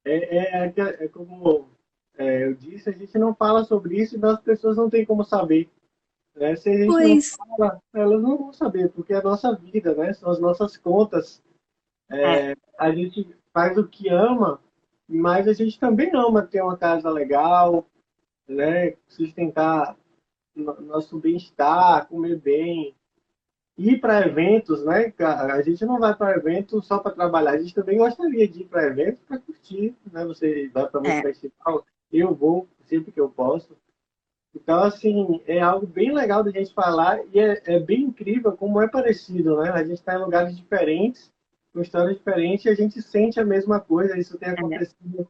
[0.05, 1.72] É, é, é, é como
[2.19, 5.25] é, eu disse, a gente não fala sobre isso e as pessoas não têm como
[5.25, 5.69] saber.
[6.35, 6.57] Né?
[6.57, 7.37] Se a gente pois.
[7.39, 10.13] não fala, elas não vão saber, porque é a nossa vida, né?
[10.15, 11.43] São as nossas contas.
[12.11, 12.57] É, é.
[12.79, 14.61] A gente faz o que ama,
[15.09, 17.87] mas a gente também ama ter uma casa legal,
[18.49, 18.95] né?
[19.09, 19.97] Sustentar
[20.55, 22.95] nosso bem-estar, comer bem,
[23.77, 25.13] ir para eventos, né?
[25.19, 28.67] A gente não vai para evento só para trabalhar, a gente também gostaria de ir
[28.67, 30.25] para eventos para curtir, né?
[30.27, 31.23] Você vai para um é.
[31.23, 33.77] festival, eu vou sempre que eu posso.
[34.55, 38.81] Então, assim, é algo bem legal da gente falar e é, é bem incrível como
[38.83, 39.71] é parecido, né?
[39.71, 41.33] A gente está em lugares diferentes,
[41.73, 44.19] com histórias diferentes e a gente sente a mesma coisa.
[44.19, 44.53] Isso tem é.
[44.53, 45.27] acontecido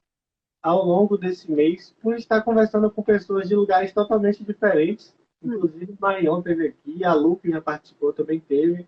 [0.61, 5.15] ao longo desse mês por estar conversando com pessoas de lugares totalmente diferentes.
[5.43, 8.87] Inclusive, Marion teve aqui, a Lu, que já participou, também teve.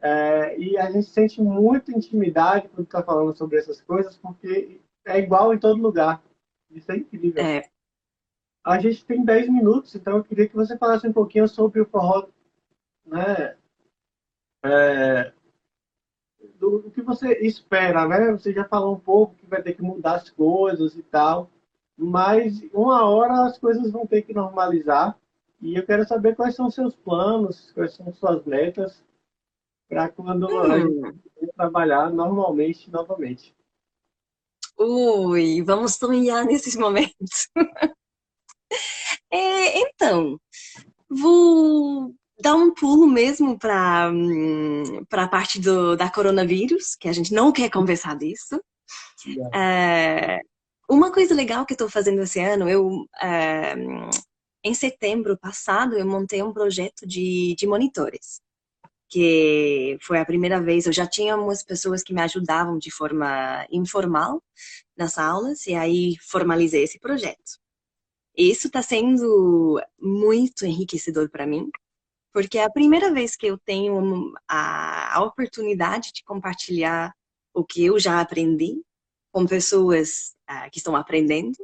[0.00, 5.18] É, e a gente sente muita intimidade quando está falando sobre essas coisas, porque é
[5.20, 6.20] igual em todo lugar.
[6.72, 7.44] Isso é incrível.
[7.44, 7.62] É.
[8.64, 11.86] A gente tem 10 minutos, então eu queria que você falasse um pouquinho sobre o
[11.86, 12.28] forró,
[13.04, 13.56] né?
[14.64, 15.32] É,
[16.58, 18.30] do, do, que você espera, né?
[18.30, 21.50] Você já falou um pouco que vai ter que mudar as coisas e tal,
[21.96, 25.18] mas uma hora as coisas vão ter que normalizar.
[25.60, 29.04] E eu quero saber quais são seus planos, quais são suas metas
[29.88, 31.18] para quando hum.
[31.56, 33.54] trabalhar normalmente, novamente.
[34.84, 37.48] Ui, vamos sonhar nesses momentos.
[39.30, 40.38] é, então,
[41.08, 44.10] vou dar um pulo mesmo para
[45.12, 48.60] a parte do, da coronavírus, que a gente não quer conversar disso.
[49.54, 50.40] É,
[50.90, 53.74] uma coisa legal que estou fazendo esse ano, eu é,
[54.64, 58.40] em setembro passado eu montei um projeto de, de monitores,
[59.12, 60.86] que foi a primeira vez.
[60.86, 64.42] Eu já tinha umas pessoas que me ajudavam de forma informal
[64.96, 67.60] nas aulas e aí formalizei esse projeto.
[68.34, 71.68] Isso está sendo muito enriquecedor para mim,
[72.32, 77.12] porque é a primeira vez que eu tenho a, a oportunidade de compartilhar
[77.52, 78.82] o que eu já aprendi
[79.30, 81.58] com pessoas uh, que estão aprendendo.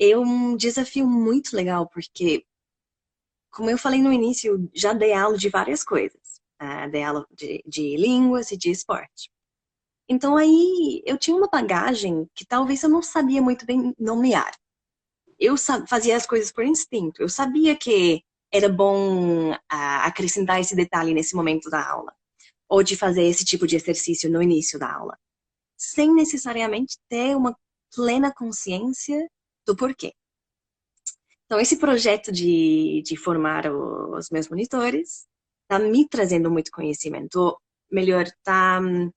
[0.00, 2.46] É um desafio muito legal, porque,
[3.50, 6.33] como eu falei no início, já dei aula de várias coisas.
[6.64, 9.30] Uh, dei aula de, de línguas e de esporte.
[10.08, 14.54] Então aí eu tinha uma bagagem que talvez eu não sabia muito bem nomear.
[15.38, 15.56] Eu
[15.88, 17.20] fazia as coisas por instinto.
[17.20, 19.56] Eu sabia que era bom uh,
[20.04, 22.14] acrescentar esse detalhe nesse momento da aula.
[22.68, 25.18] ou de fazer esse tipo de exercício no início da aula,
[25.76, 27.56] sem necessariamente ter uma
[27.94, 29.28] plena consciência
[29.66, 30.12] do porquê.
[31.46, 35.26] Então, esse projeto de, de formar os meus monitores
[35.64, 37.58] está me trazendo muito conhecimento, ou
[37.90, 39.10] melhor, está hum,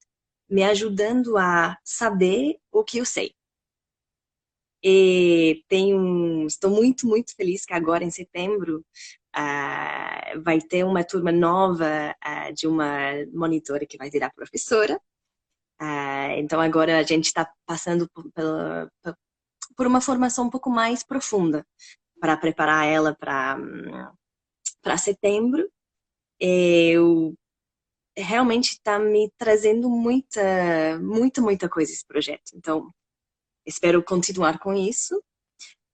[0.50, 3.34] me ajudando a saber o que eu sei.
[4.84, 8.86] E tenho, estou muito, muito feliz que agora em setembro
[9.36, 15.00] uh, vai ter uma turma nova uh, de uma monitora que vai virar professora.
[15.82, 18.26] Uh, então agora a gente está passando por,
[19.76, 21.66] por, uma formação um pouco mais profunda
[22.20, 23.58] para preparar ela para
[24.82, 25.70] para setembro.
[26.40, 27.34] Eu
[28.18, 32.52] realmente está me trazendo muita, muita, muita coisa esse projeto.
[32.56, 32.92] Então,
[33.66, 35.22] espero continuar com isso.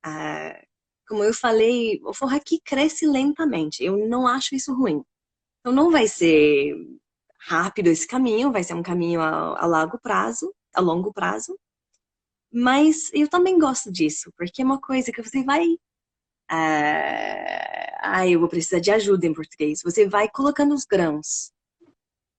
[0.04, 0.62] Ah,
[1.08, 3.84] como eu falei, o forró aqui cresce lentamente.
[3.84, 5.04] Eu não acho isso ruim.
[5.60, 6.76] Então, não vai ser
[7.42, 11.58] rápido esse caminho, vai ser um caminho a, a longo prazo, a longo prazo.
[12.52, 15.66] Mas eu também gosto disso, porque é uma coisa que você vai
[16.50, 19.82] ah, ah, eu vou precisar de ajuda em português.
[19.82, 21.54] Você vai colocando os grãos.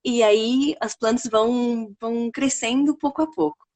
[0.04, 3.66] E aí as plantas vão, vão crescendo pouco a pouco.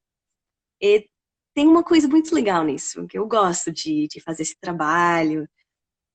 [0.82, 1.08] E
[1.54, 5.48] tem uma coisa muito legal nisso, que eu gosto de, de fazer esse trabalho,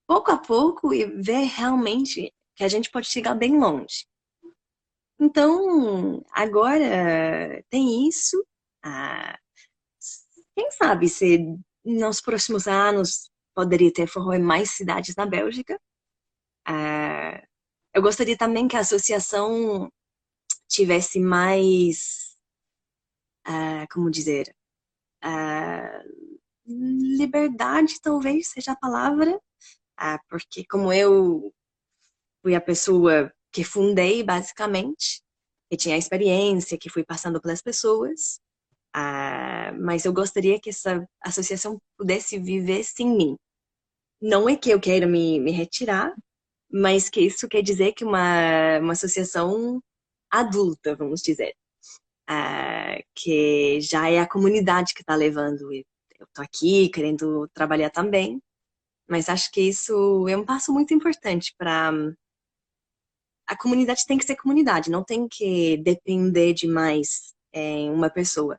[0.07, 4.05] pouco a pouco, e ver realmente que a gente pode chegar bem longe.
[5.19, 8.45] Então, agora tem isso.
[8.84, 9.39] Ah,
[10.55, 11.39] quem sabe se
[11.84, 15.79] nos próximos anos poderia ter forró em mais cidades na Bélgica.
[16.65, 17.41] Ah,
[17.93, 19.91] eu gostaria também que a associação
[20.67, 22.35] tivesse mais,
[23.47, 24.53] uh, como dizer,
[25.23, 26.03] uh,
[26.65, 31.53] liberdade talvez seja a palavra, uh, porque como eu
[32.41, 35.21] fui a pessoa que fundei basicamente,
[35.69, 38.41] que tinha a experiência, que fui passando pelas pessoas,
[39.79, 43.35] mas eu gostaria que essa associação pudesse viver sem mim.
[44.21, 46.13] Não é que eu queira me, me retirar,
[46.71, 49.81] mas que isso quer dizer que uma, uma associação
[50.31, 51.53] adulta, vamos dizer.
[52.29, 55.71] Uh, que já é a comunidade que está levando.
[55.73, 55.83] Eu
[56.25, 58.41] estou aqui querendo trabalhar também,
[59.07, 61.91] mas acho que isso é um passo muito importante para.
[63.45, 68.57] A comunidade tem que ser comunidade, não tem que depender demais em uma pessoa.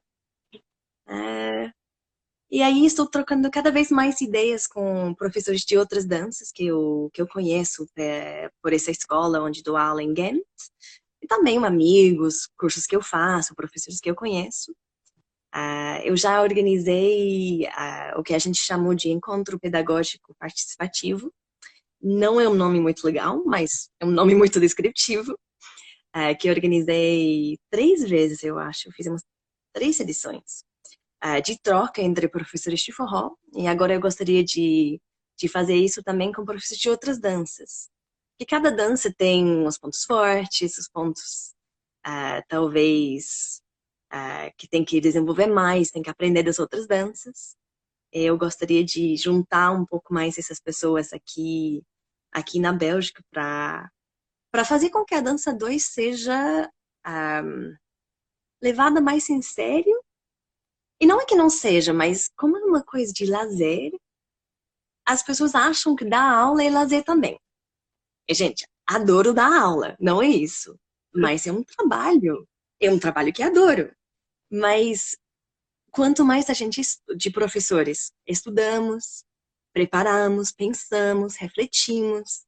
[1.08, 1.72] Uh,
[2.54, 7.10] e aí estou trocando cada vez mais ideias com professores de outras danças que eu,
[7.12, 10.40] que eu conheço é, por essa escola onde dou aula em Ghent
[11.20, 14.70] e também amigos, cursos que eu faço, professores que eu conheço.
[15.52, 21.32] Uh, eu já organizei uh, o que a gente chamou de encontro pedagógico participativo.
[22.00, 25.32] Não é um nome muito legal, mas é um nome muito descritivo.
[26.14, 28.92] Uh, que eu organizei três vezes, eu acho.
[28.92, 29.22] Fizemos
[29.72, 30.64] três edições
[31.44, 33.34] de troca entre professores de forró.
[33.54, 35.00] E agora eu gostaria de,
[35.38, 37.88] de fazer isso também com professores de outras danças
[38.38, 41.54] que cada dança tem os pontos fortes, os pontos
[42.06, 43.60] uh, talvez
[44.12, 47.56] uh, que tem que desenvolver mais, tem que aprender das outras danças.
[48.12, 51.82] Eu gostaria de juntar um pouco mais essas pessoas aqui
[52.32, 53.88] aqui na Bélgica para
[54.52, 56.70] para fazer com que a dança 2 seja
[57.06, 57.74] um,
[58.62, 60.00] levada mais em sério.
[61.04, 63.92] E não é que não seja, mas como é uma coisa de lazer,
[65.06, 67.38] as pessoas acham que dar aula é lazer também.
[68.30, 70.80] Gente, adoro dar aula, não é isso.
[71.14, 72.48] Mas é um trabalho.
[72.80, 73.94] É um trabalho que adoro.
[74.50, 75.14] Mas
[75.90, 76.80] quanto mais a gente,
[77.14, 79.26] de professores, estudamos,
[79.74, 82.46] preparamos, pensamos, refletimos,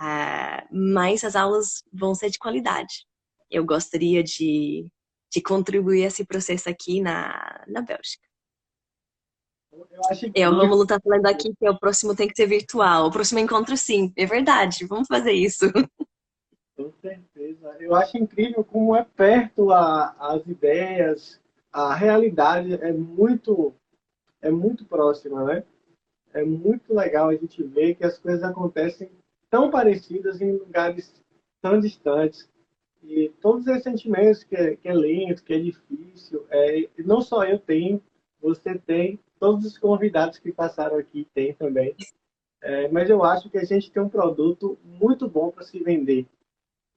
[0.00, 3.04] uh, mais as aulas vão ser de qualidade.
[3.50, 4.88] Eu gostaria de,
[5.30, 8.28] de contribuir esse processo aqui na, na Bélgica.
[10.34, 13.06] É, o Romulo tá falando aqui que o próximo tem que ser virtual.
[13.06, 14.12] O próximo encontro, sim.
[14.16, 14.86] É verdade.
[14.86, 15.66] Vamos fazer isso.
[16.76, 17.76] Com certeza.
[17.80, 21.40] Eu acho incrível como é perto a, as ideias,
[21.72, 23.74] a realidade é muito,
[24.40, 25.64] é muito próxima, né?
[26.32, 29.10] É muito legal a gente ver que as coisas acontecem
[29.50, 31.12] tão parecidas em lugares
[31.60, 32.48] tão distantes.
[33.02, 37.44] E todos esses sentimentos que é, que é lento, que é difícil, é, não só
[37.44, 38.02] eu tenho,
[38.40, 41.94] você tem, todos os convidados que passaram aqui têm também.
[42.60, 46.26] É, mas eu acho que a gente tem um produto muito bom para se vender.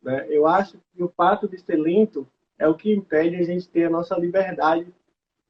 [0.02, 0.26] Né?
[0.30, 2.28] Eu acho que o fato de ser lento
[2.58, 4.92] é o que impede a gente ter a nossa liberdade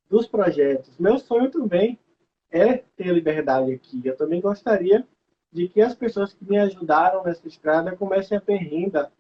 [0.10, 0.98] dos projetos.
[0.98, 1.98] Meu sonho também
[2.52, 4.02] é ter liberdade aqui.
[4.04, 5.08] Eu também gostaria
[5.52, 9.12] de que as pessoas que me ajudaram nessa estrada comecem a ter renda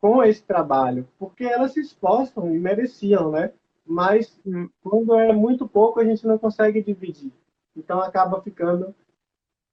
[0.00, 3.52] com esse trabalho, porque elas se esforçam e mereciam, né?
[3.84, 4.68] Mas hum.
[4.82, 7.32] quando é muito pouco, a gente não consegue dividir.
[7.76, 8.94] Então acaba ficando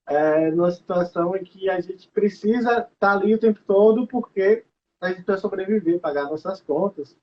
[0.08, 4.66] é, numa situação em que a gente precisa estar tá ali o tempo todo porque
[5.02, 7.18] a gente precisa sobreviver, pagar nossas contas.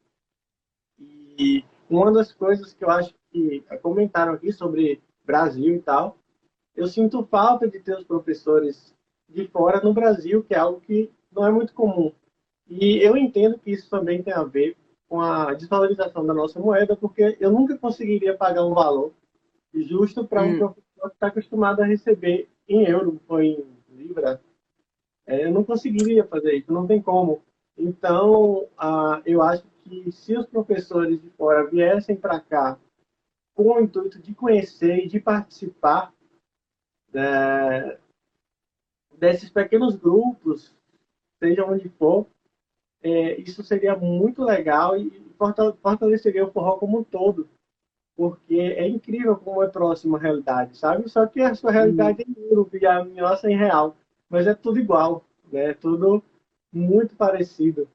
[0.99, 6.19] E uma das coisas que eu acho que comentaram aqui sobre Brasil e tal,
[6.75, 8.95] eu sinto falta de ter os professores
[9.29, 12.13] de fora no Brasil, que é algo que não é muito comum.
[12.71, 14.77] E eu entendo que isso também tem a ver
[15.09, 19.13] com a desvalorização da nossa moeda, porque eu nunca conseguiria pagar um valor
[19.75, 20.59] justo para um hum.
[20.59, 24.41] professor que está acostumado a receber em euro ou em libra.
[25.27, 27.43] É, eu não conseguiria fazer isso, não tem como.
[27.77, 32.79] Então, ah, eu acho que se os professores de fora viessem para cá
[33.55, 36.13] com o intuito de conhecer e de participar
[37.13, 37.99] é,
[39.19, 40.75] desses pequenos grupos,
[41.39, 42.27] seja onde for,
[43.03, 45.11] é, isso seria muito legal e
[45.83, 47.49] fortaleceria o forró como um todo,
[48.17, 51.09] porque é incrível como é próximo à realidade, sabe?
[51.09, 52.35] Só que a sua realidade uhum.
[52.37, 53.97] é em euro e a nossa é em real,
[54.29, 55.71] mas é tudo igual, né?
[55.71, 56.23] É tudo
[56.73, 57.89] muito parecido.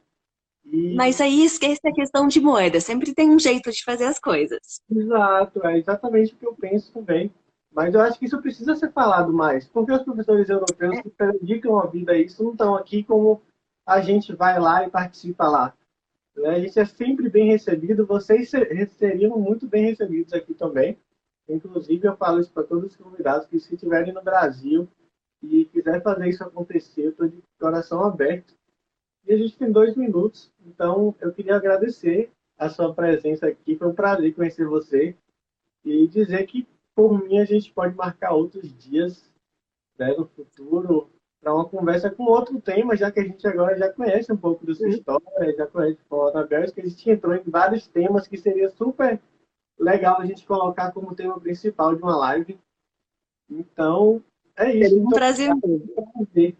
[0.65, 0.95] E...
[0.95, 4.81] Mas aí esquece a questão de moeda, sempre tem um jeito de fazer as coisas.
[4.89, 7.31] Exato, é exatamente o que eu penso também.
[7.71, 11.77] Mas eu acho que isso precisa ser falado mais, porque os professores europeus que dedicam
[11.77, 13.41] a vida isso não estão aqui como
[13.85, 15.73] a gente vai lá e participa lá.
[16.35, 16.49] Né?
[16.49, 18.51] A gente é sempre bem recebido, vocês
[18.97, 20.97] seriam muito bem recebidos aqui também.
[21.47, 24.87] Inclusive, eu falo isso para todos os convidados que se estiverem no Brasil
[25.43, 28.55] e quiser fazer isso acontecer, eu estou de coração aberto.
[29.27, 33.75] E a gente tem dois minutos, então eu queria agradecer a sua presença aqui.
[33.75, 35.15] Foi um prazer conhecer você
[35.83, 39.29] e dizer que, por mim, a gente pode marcar outros dias
[39.97, 41.09] né, no futuro
[41.45, 44.65] para uma conversa com outro tema, já que a gente agora já conhece um pouco
[44.65, 48.35] da sua história, já conhece o da Bélgica, a gente entrou em vários temas que
[48.35, 49.21] seria super
[49.77, 52.59] legal a gente colocar como tema principal de uma live.
[53.47, 54.23] Então,
[54.57, 54.95] é isso.
[54.95, 55.51] É um prazer.
[56.15, 56.57] prazer.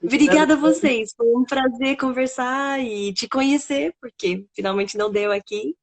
[0.00, 1.12] Obrigada a vocês.
[1.16, 5.76] Foi um prazer conversar e te conhecer, porque finalmente não deu aqui.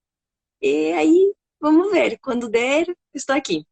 [0.61, 2.17] E aí, vamos ver.
[2.19, 3.65] Quando der, estou aqui.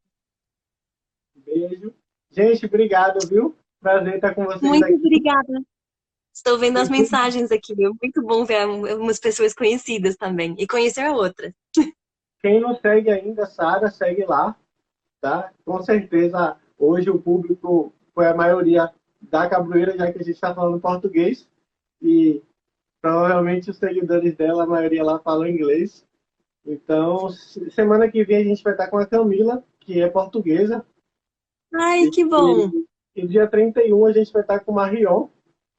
[1.33, 1.95] Beijo.
[2.37, 3.55] Gente, obrigado, viu?
[3.81, 4.93] Prazer estar com vocês Muito aqui.
[4.93, 5.63] obrigada.
[6.31, 7.97] Estou vendo as mensagens aqui, viu?
[7.99, 11.51] Muito bom ver algumas pessoas conhecidas também e conhecer a outra.
[12.39, 14.55] Quem não segue ainda, Sara, segue lá,
[15.19, 15.51] tá?
[15.65, 20.53] Com certeza, hoje o público foi a maioria da Cabroeira, já que a gente está
[20.53, 21.49] falando português
[21.99, 22.43] e
[23.01, 26.05] provavelmente os seguidores dela, a maioria lá falam inglês.
[26.63, 27.31] Então,
[27.71, 30.85] semana que vem a gente vai estar com a Camila, que é portuguesa,
[31.73, 32.69] Ai, que bom!
[33.15, 35.27] E, e dia 31 a gente vai estar com o Marion,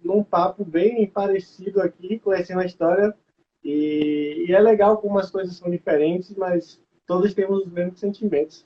[0.02, 3.14] num papo bem parecido aqui, conhecendo a história.
[3.62, 8.64] E, e, é legal como as coisas são diferentes, mas todos temos os mesmos sentimentos.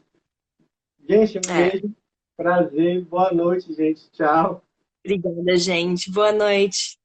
[1.09, 1.71] Gente, um é.
[1.71, 1.91] beijo,
[2.37, 4.11] prazer, boa noite, gente.
[4.11, 4.63] Tchau.
[5.05, 6.11] Obrigada, gente.
[6.13, 7.02] Boa noite.